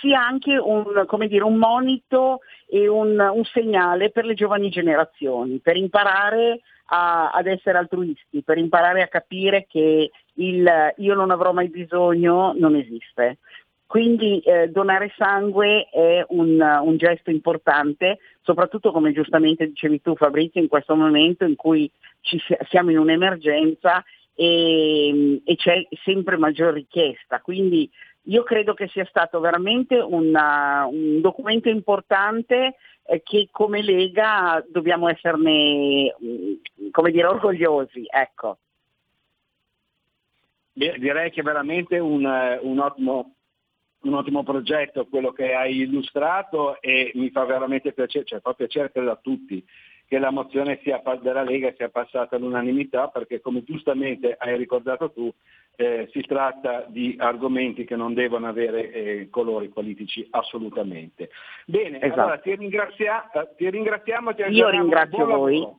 [0.00, 0.84] sia anche un,
[1.28, 6.60] dire, un monito e un, un, segnale per le giovani generazioni, per imparare
[6.92, 12.52] a, ad essere altruisti, per imparare a capire che il io non avrò mai bisogno
[12.56, 13.38] non esiste.
[13.86, 20.60] Quindi eh, donare sangue è un, un, gesto importante, soprattutto come giustamente dicevi tu Fabrizio,
[20.60, 21.90] in questo momento in cui
[22.20, 27.40] ci, siamo in un'emergenza e, e, c'è sempre maggior richiesta.
[27.40, 27.90] Quindi
[28.26, 32.76] io credo che sia stato veramente una, un documento importante
[33.22, 38.06] che come Lega dobbiamo esserne mm, come dire, orgogliosi.
[38.08, 38.58] Ecco.
[40.72, 42.24] Direi che è veramente un,
[42.62, 43.34] un ottimo
[44.02, 48.90] un ottimo progetto quello che hai illustrato e mi fa veramente piacere, cioè fa piacere
[48.94, 49.62] a tutti
[50.10, 55.32] che la mozione sia, della Lega sia passata all'unanimità perché come giustamente hai ricordato tu
[55.76, 61.30] eh, si tratta di argomenti che non devono avere eh, colori politici assolutamente.
[61.64, 62.20] Bene, esatto.
[62.22, 64.34] allora ti, ringrazia, ti ringraziamo.
[64.34, 65.60] Ti Io ringrazio voi.
[65.60, 65.78] Lavoro.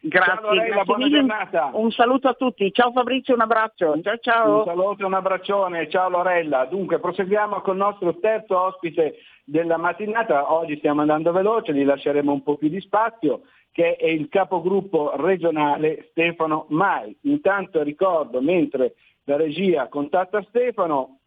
[0.00, 1.70] Grazie, ciao Lorella, grazie buona giornata.
[1.74, 2.72] Un saluto a tutti.
[2.72, 4.00] Ciao Fabrizio, un abbraccio.
[4.00, 4.58] Ciao ciao.
[4.58, 5.90] Un saluto un abbraccione.
[5.90, 6.66] Ciao Lorella.
[6.66, 9.16] Dunque, proseguiamo con il nostro terzo ospite
[9.48, 10.52] della mattinata.
[10.52, 13.42] Oggi stiamo andando veloce, gli lasceremo un po' più di spazio,
[13.78, 17.16] che è il capogruppo regionale Stefano Mai.
[17.20, 21.20] Intanto ricordo, mentre la regia contatta Stefano,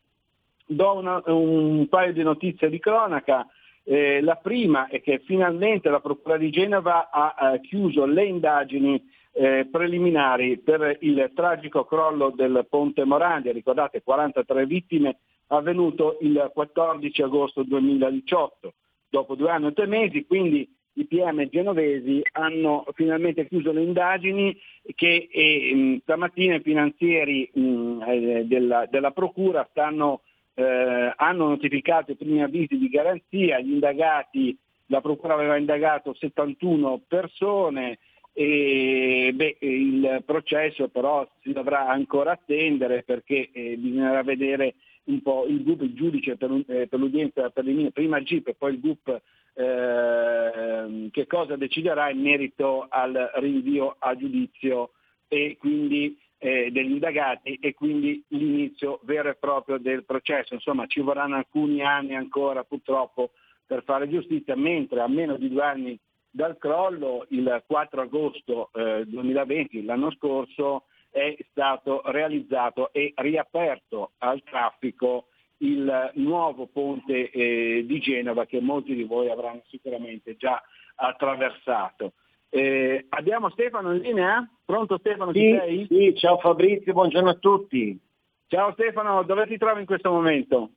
[0.65, 3.47] do una, un paio di notizie di cronaca.
[3.83, 9.01] Eh, la prima è che finalmente la Procura di Genova ha eh, chiuso le indagini
[9.31, 17.21] eh, preliminari per il tragico crollo del ponte Morandi, ricordate 43 vittime, avvenuto il 14
[17.21, 18.73] agosto 2018.
[19.07, 24.55] Dopo due anni e tre mesi, quindi i PM genovesi hanno finalmente chiuso le indagini
[24.95, 30.21] che eh, stamattina i finanzieri mh, eh, della, della Procura stanno
[30.53, 34.57] eh, hanno notificato i primi avvisi di garanzia, gli indagati,
[34.87, 37.99] la Procura aveva indagato 71 persone
[38.33, 44.75] e beh, il processo però si dovrà ancora attendere perché eh, bisognerà vedere
[45.05, 48.55] un po' il GUP, il giudice per, eh, per l'udienza per prima il GIP e
[48.55, 49.21] poi il GUP
[49.53, 54.91] eh, che cosa deciderà in merito al rinvio a giudizio
[55.27, 60.53] e quindi eh, degli indagati e quindi l'inizio vero e proprio del processo.
[60.53, 63.31] Insomma ci vorranno alcuni anni ancora purtroppo
[63.65, 65.99] per fare giustizia, mentre a meno di due anni
[66.29, 74.41] dal crollo, il 4 agosto eh, 2020, l'anno scorso, è stato realizzato e riaperto al
[74.43, 75.27] traffico
[75.57, 80.61] il nuovo ponte eh, di Genova che molti di voi avranno sicuramente già
[80.95, 82.13] attraversato.
[82.49, 84.49] Eh, abbiamo Stefano in linea?
[84.65, 85.85] Pronto Stefano, sì, sei?
[85.87, 87.99] Sì, ciao Fabrizio, buongiorno a tutti.
[88.47, 90.71] Ciao Stefano, dove ti trovi in questo momento?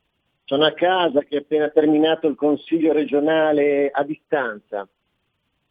[0.44, 4.86] Sono a casa che ho appena terminato il consiglio regionale a distanza.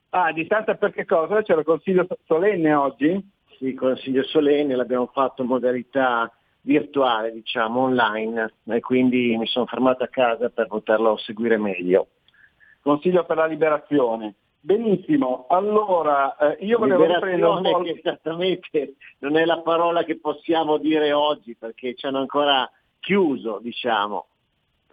[0.09, 1.41] Ah, a distanza per che cosa?
[1.43, 3.31] C'era il consiglio solenne oggi?
[3.57, 6.31] Sì, il consiglio solenne l'abbiamo fatto in modalità
[6.61, 12.07] virtuale, diciamo, online, e quindi mi sono fermato a casa per poterlo seguire meglio.
[12.81, 14.35] Consiglio per la liberazione.
[14.59, 17.83] Benissimo, allora eh, io volevo riprendere un po'...
[17.83, 22.69] esattamente non è la parola che possiamo dire oggi perché ci hanno ancora
[22.99, 24.27] chiuso, diciamo.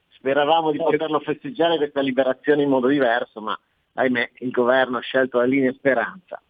[0.08, 3.56] Speravamo di poterlo festeggiare questa liberazione in modo diverso, ma
[3.94, 6.42] ahimè il governo ha scelto la linea speranza.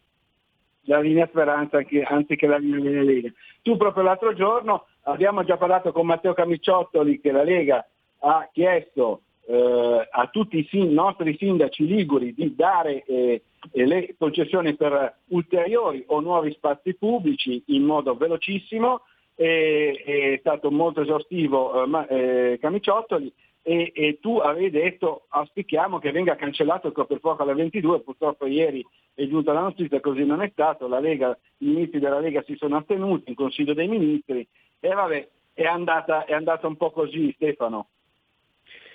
[0.85, 3.31] La linea speranza anziché la linea Lega.
[3.63, 7.87] Tu proprio l'altro giorno abbiamo già parlato con Matteo Camiciottoli che la Lega
[8.21, 13.43] ha chiesto eh, a tutti i sin- nostri sindaci liguri di dare eh,
[13.73, 19.03] le concessioni per ulteriori o nuovi spazi pubblici in modo velocissimo,
[19.35, 23.33] e, è stato molto esaustivo eh, eh, Camiciottoli
[23.63, 28.85] e, e, tu avevi detto auspichiamo che venga cancellato il coprifuoco alle 22, purtroppo ieri
[29.15, 32.57] è giunta la notizia, così non è stato, la Lega, i ministri della Lega si
[32.57, 34.47] sono attenuti in Consiglio dei Ministri
[34.81, 37.89] e vabbè, è andata, è andata un po' così Stefano.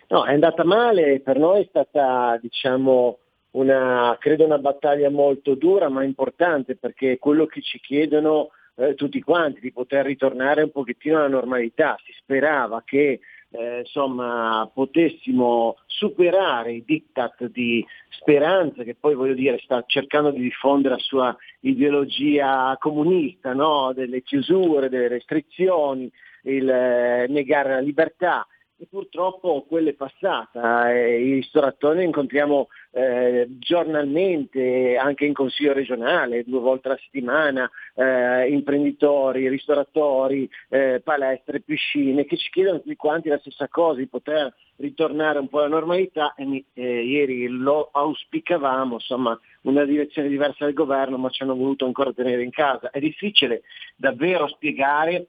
[0.07, 3.19] No, è andata male, per noi è stata diciamo,
[3.51, 9.21] una, credo una battaglia molto dura ma importante perché quello che ci chiedono eh, tutti
[9.21, 13.19] quanti di poter ritornare un pochettino alla normalità, si sperava che
[13.57, 20.41] eh, insomma, potessimo superare i diktat di speranza che poi voglio dire sta cercando di
[20.41, 23.93] diffondere la sua ideologia comunista, no?
[23.93, 26.11] delle chiusure, delle restrizioni,
[26.43, 28.47] il eh, negare la libertà
[28.77, 30.91] e purtroppo quella è passata.
[30.91, 38.49] Eh, I ristoratori incontriamo eh, giornalmente, anche in consiglio regionale, due volte alla settimana, eh,
[38.49, 44.53] imprenditori, ristoratori, eh, palestre, piscine, che ci chiedono tutti quanti la stessa cosa, di poter
[44.77, 50.65] ritornare un po' alla normalità e mi, eh, ieri lo auspicavamo, insomma, una direzione diversa
[50.65, 52.89] del governo, ma ci hanno voluto ancora tenere in casa.
[52.89, 53.61] È difficile
[53.95, 55.27] davvero spiegare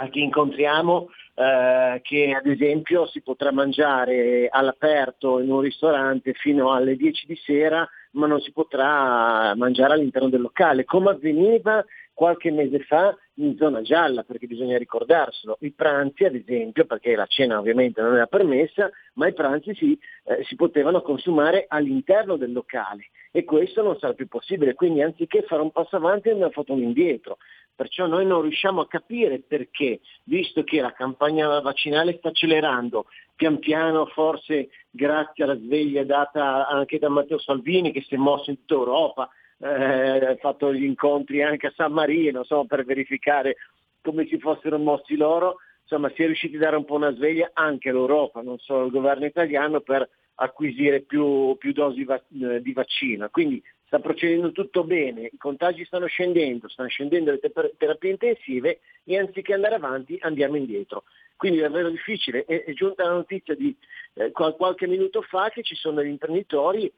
[0.00, 1.08] a chi incontriamo
[1.38, 7.36] eh, che ad esempio si potrà mangiare all'aperto in un ristorante fino alle 10 di
[7.36, 11.84] sera, ma non si potrà mangiare all'interno del locale, come avveniva
[12.18, 17.26] qualche mese fa in zona gialla, perché bisogna ricordarselo, i pranzi ad esempio, perché la
[17.26, 22.50] cena ovviamente non era permessa, ma i pranzi si, eh, si potevano consumare all'interno del
[22.50, 26.72] locale e questo non sarà più possibile, quindi anziché fare un passo avanti abbiamo fatto
[26.72, 27.36] un indietro.
[27.76, 33.60] Perciò noi non riusciamo a capire perché, visto che la campagna vaccinale sta accelerando, pian
[33.60, 38.56] piano forse grazie alla sveglia data anche da Matteo Salvini che si è mosso in
[38.56, 39.30] tutta Europa,
[39.60, 43.56] eh, fatto gli incontri anche a San Marino insomma, per verificare
[44.00, 47.50] come si fossero mossi loro, insomma si è riusciti a dare un po' una sveglia
[47.52, 52.72] anche all'Europa, non solo al governo italiano, per acquisire più, più dosi va- eh, di
[52.72, 53.28] vaccino.
[53.28, 58.80] Quindi sta procedendo tutto bene, i contagi stanno scendendo, stanno scendendo le ter- terapie intensive
[59.04, 61.04] e anziché andare avanti andiamo indietro.
[61.36, 62.44] Quindi è davvero difficile.
[62.44, 63.74] È, è giunta la notizia di
[64.14, 66.90] eh, qualche minuto fa che ci sono degli imprenditori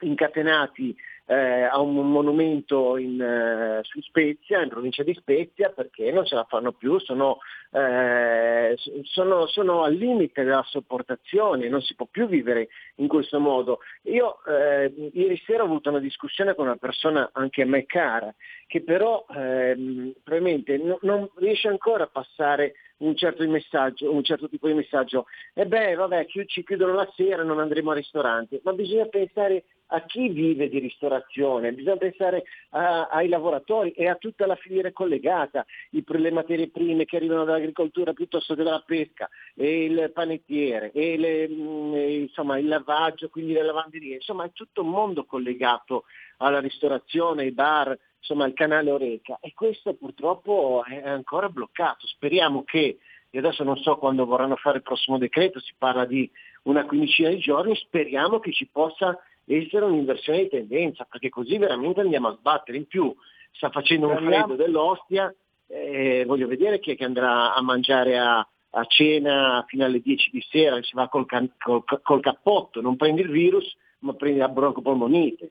[0.00, 0.94] incatenati
[1.26, 6.34] eh, a un monumento in, eh, su Spezia, in provincia di Spezia, perché non ce
[6.34, 7.38] la fanno più, sono,
[7.72, 13.78] eh, sono, sono al limite della sopportazione, non si può più vivere in questo modo.
[14.02, 18.34] Io eh, ieri sera ho avuto una discussione con una persona anche a me cara,
[18.66, 24.66] che però ehm, probabilmente no, non riesce ancora a passare un certo, un certo tipo
[24.66, 25.26] di messaggio.
[25.52, 30.04] E beh, vabbè, ci chiudono la sera, non andremo al ristorante, ma bisogna pensare a
[30.04, 30.78] chi vive di
[31.14, 36.70] ristorazione, bisogna pensare a, ai lavoratori e a tutta la filiera collegata, i, le materie
[36.70, 42.58] prime che arrivano dall'agricoltura piuttosto che dalla pesca, e il panettiere, e le, mm, insomma,
[42.58, 46.04] il lavaggio, quindi le lavanderie, insomma è tutto un mondo collegato
[46.38, 52.06] alla ristorazione, ai bar, insomma il canale Oreca e questo purtroppo è ancora bloccato.
[52.06, 52.98] Speriamo che,
[53.30, 56.28] e adesso non so quando vorranno fare il prossimo decreto, si parla di
[56.62, 62.00] una quindicina di giorni, speriamo che ci possa essere un'inversione di tendenza, perché così veramente
[62.00, 62.78] andiamo a sbattere.
[62.78, 63.14] In più
[63.52, 65.34] sta facendo un freddo dell'ostia,
[65.66, 70.30] eh, voglio vedere chi è che andrà a mangiare a, a cena fino alle 10
[70.30, 74.38] di sera, si va col, can, col, col cappotto, non prendi il virus, ma prendi
[74.38, 75.50] la broncopolmonite.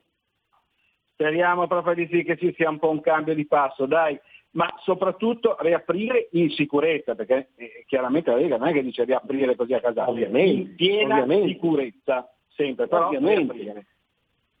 [1.12, 4.18] Speriamo proprio di sì che ci sia un po' un cambio di passo, dai,
[4.50, 9.54] ma soprattutto riaprire in sicurezza, perché eh, chiaramente la Lega non è che dice riaprire
[9.54, 11.48] così a casa, ovviamente, in piena ovviamente.
[11.52, 13.86] sicurezza sempre, però Ovviamente.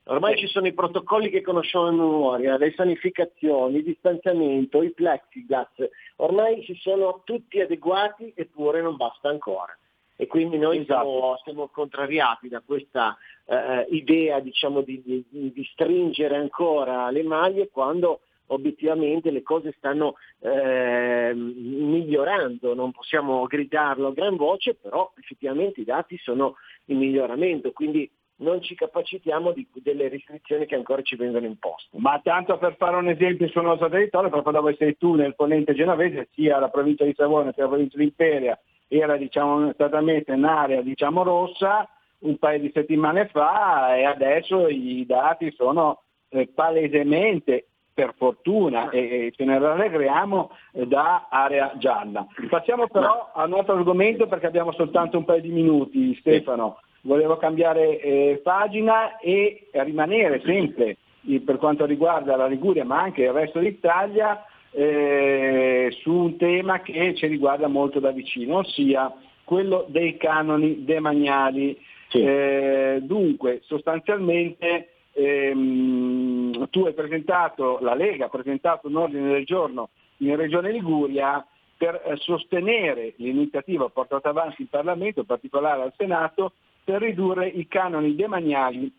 [0.06, 5.70] Ormai ci sono i protocolli che conosciamo a memoria, le sanificazioni, il distanziamento, i plexiglass,
[6.16, 9.74] ormai ci sono tutti adeguati eppure non basta ancora.
[10.16, 11.08] E quindi noi Esatto.
[11.08, 13.16] siamo, siamo contrariati da questa
[13.46, 20.14] eh, idea diciamo, di, di- di stringere ancora le maglie quando obiettivamente le cose stanno
[20.40, 26.56] eh, migliorando, non possiamo gridarlo a gran voce, però effettivamente i dati sono
[26.86, 31.96] in miglioramento, quindi non ci capacitiamo di, delle restrizioni che ancora ci vengono imposte.
[31.98, 35.74] Ma tanto per fare un esempio sul nostro territorio, proprio dove sei tu nel ponente
[35.74, 38.58] genovese, sia la provincia di Savona sia la provincia di Imperia,
[38.88, 41.88] era diciamo, stata messa in area diciamo, rossa
[42.20, 49.26] un paio di settimane fa e adesso i dati sono eh, palesemente per fortuna e,
[49.26, 50.50] e ce ne rallegriamo
[50.86, 52.26] da area gialla.
[52.50, 56.80] Passiamo però al nostro argomento perché abbiamo soltanto un paio di minuti, Stefano.
[57.02, 60.96] Volevo cambiare eh, pagina e rimanere sempre
[61.44, 64.44] per quanto riguarda la Liguria ma anche il resto d'Italia
[64.76, 69.12] eh, su un tema che ci riguarda molto da vicino, ossia
[69.44, 71.78] quello dei canoni demaniali.
[72.10, 76.33] Eh, dunque, sostanzialmente ehm,
[76.70, 81.44] tu hai presentato, la Lega ha presentato un ordine del giorno in Regione Liguria
[81.76, 86.52] per eh, sostenere l'iniziativa portata avanti in Parlamento, in particolare al Senato,
[86.84, 88.92] per ridurre i canoni demaniali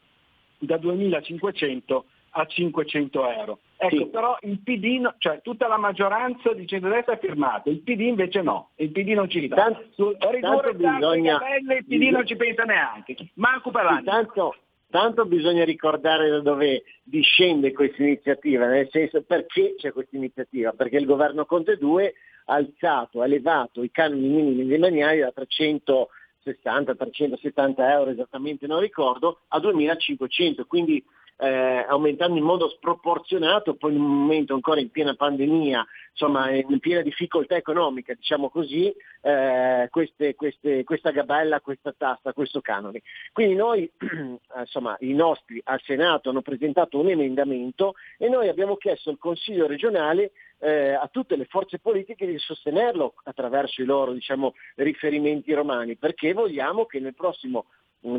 [0.58, 2.02] da 2.500
[2.38, 3.60] a 500 euro.
[3.78, 8.02] Ecco, però il PD, no- cioè tutta la maggioranza di centrodestra ha firmato, il PD
[8.02, 9.82] invece no, il PD non ci sta.
[9.92, 14.04] Su ridurre tanto bisogna- il PD non ci pensa neanche, manco per l'anno.
[14.04, 14.56] Tanto,
[14.90, 20.72] tanto bisogna ricordare da dove discende questa iniziativa, nel senso perché c'è questa iniziativa?
[20.72, 22.14] Perché il governo Conte 2
[22.46, 29.42] ha alzato, ha elevato i canoni minimi demaniali da 360, 370 euro esattamente non ricordo,
[29.50, 31.04] a 2500, quindi
[31.38, 36.80] eh, aumentando in modo sproporzionato, poi in un momento ancora in piena pandemia, insomma in
[36.80, 43.02] piena difficoltà economica, diciamo così, eh, queste, queste, questa gabella, questa tassa, questo canone.
[43.34, 43.92] Quindi noi,
[44.58, 49.68] insomma, i nostri al Senato hanno presentato un emendamento e noi abbiamo chiesto al Consiglio
[49.68, 55.98] regionale eh, a tutte le forze politiche di sostenerlo attraverso i loro diciamo, riferimenti romani,
[55.98, 57.66] perché vogliamo che nel prossimo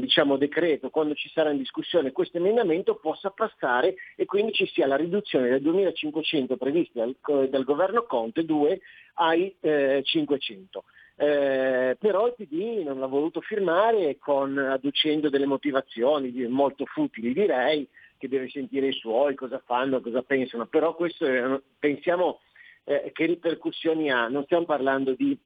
[0.00, 4.86] diciamo, decreto, quando ci sarà in discussione questo emendamento, possa passare e quindi ci sia
[4.86, 7.16] la riduzione dai 2.500 previsti dal,
[7.48, 8.80] dal governo Conte 2
[9.14, 10.84] ai eh, 500.
[11.18, 17.88] Eh, però il PD non l'ha voluto firmare con, adducendo delle motivazioni molto futili direi,
[18.18, 22.40] che deve sentire i suoi, cosa fanno, cosa pensano, però questo è, pensiamo
[22.84, 25.38] eh, che ripercussioni ha, non stiamo parlando di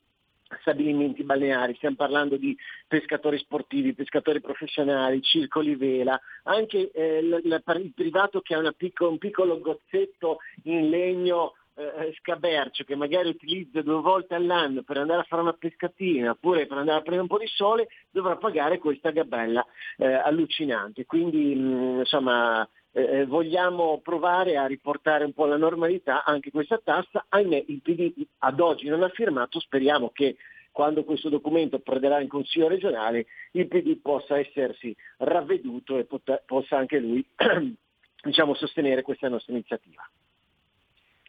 [0.61, 2.57] stabilimenti balneari, stiamo parlando di
[2.87, 9.09] pescatori sportivi, pescatori professionali, circoli vela, anche eh, l- l- il privato che ha picco-
[9.09, 15.21] un piccolo gozzetto in legno eh, scabercio che magari utilizza due volte all'anno per andare
[15.21, 18.79] a fare una pescatina oppure per andare a prendere un po' di sole, dovrà pagare
[18.79, 19.65] questa gabella
[19.97, 21.07] eh, allucinante.
[21.07, 27.27] Quindi mh, insomma eh, vogliamo provare a riportare un po' la normalità anche questa tassa,
[27.29, 30.37] ahimè il PD ad oggi non ha firmato, speriamo che
[30.73, 36.77] quando questo documento perderà in Consiglio regionale il PD possa essersi ravveduto e pot- possa
[36.77, 37.25] anche lui
[38.23, 40.09] diciamo, sostenere questa nostra iniziativa.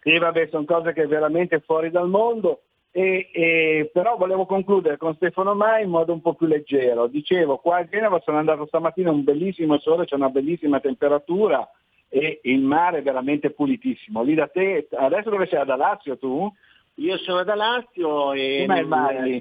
[0.01, 2.63] Sì, vabbè, sono cose che veramente fuori dal mondo.
[2.93, 7.07] E, e, però volevo concludere con Stefano Mai in modo un po' più leggero.
[7.07, 11.67] Dicevo, qua a Genova sono andato stamattina un bellissimo sole, c'è una bellissima temperatura
[12.09, 14.21] e il mare è veramente pulitissimo.
[14.23, 15.59] Lì da te, adesso dove sei?
[15.59, 16.53] Ad Lazio tu?
[16.95, 18.65] Io sono da Lazio e...
[18.67, 19.39] Com'è il mare lì?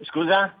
[0.00, 0.60] Scusa?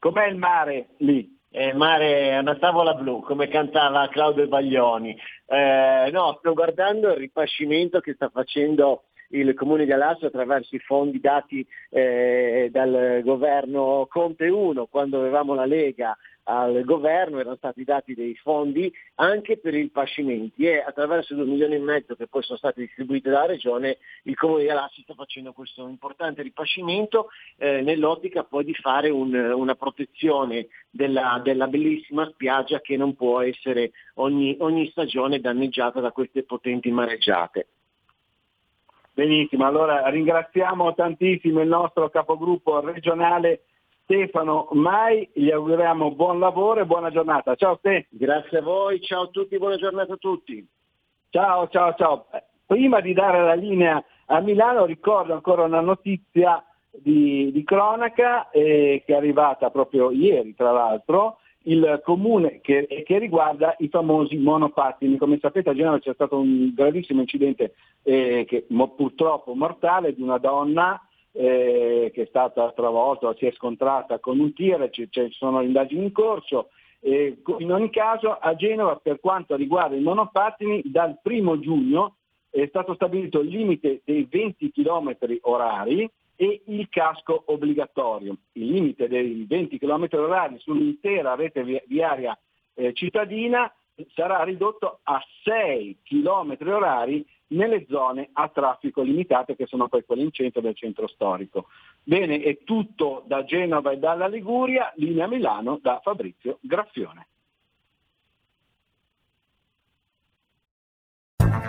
[0.00, 1.38] Com'è il mare lì?
[1.54, 5.16] Eh, il mare è una tavola blu, come cantava Claudio Baglioni.
[5.46, 10.78] Eh, no, sto guardando il ripascimento che sta facendo il Comune di Alasso attraverso i
[10.80, 17.84] fondi dati eh, dal governo Conte 1, quando avevamo la Lega al governo erano stati
[17.84, 22.42] dati dei fondi anche per i pascimenti e attraverso due milioni e mezzo che poi
[22.42, 27.28] sono stati distribuiti dalla regione il comune di Alassi sta facendo questo importante ripascimento
[27.58, 33.40] eh, nell'ottica poi di fare un, una protezione della, della, bellissima spiaggia che non può
[33.40, 37.66] essere ogni, ogni stagione danneggiata da queste potenti mareggiate.
[39.14, 43.64] Benissimo, allora ringraziamo tantissimo il nostro capogruppo regionale
[44.04, 47.54] Stefano Mai, gli auguriamo buon lavoro e buona giornata.
[47.54, 48.06] Ciao Ste.
[48.08, 50.66] Grazie a voi, ciao a tutti, buona giornata a tutti.
[51.28, 52.26] Ciao, ciao, ciao.
[52.64, 59.02] Prima di dare la linea a Milano ricordo ancora una notizia di, di cronaca eh,
[59.04, 65.16] che è arrivata proprio ieri tra l'altro, il comune che, che, riguarda i famosi monopattini.
[65.16, 68.66] Come sapete a Genova c'è stato un gravissimo incidente eh, che,
[68.96, 71.00] purtroppo mortale di una donna
[71.32, 76.04] eh, che è stata travolta, si è scontrata con un tir, ci, ci sono indagini
[76.04, 76.68] in corso.
[77.00, 82.16] Eh, in ogni caso a Genova per quanto riguarda i monopattini dal primo giugno
[82.48, 86.08] è stato stabilito il limite dei 20 km orari
[86.42, 88.36] e il casco obbligatorio.
[88.54, 92.36] Il limite dei 20 km orari sull'intera rete viaria
[92.74, 93.72] eh, cittadina
[94.12, 100.22] sarà ridotto a 6 km orari nelle zone a traffico limitato che sono poi quelle
[100.22, 101.66] in centro del centro storico.
[102.02, 107.28] Bene, è tutto da Genova e dalla Liguria, linea Milano da Fabrizio Graffione.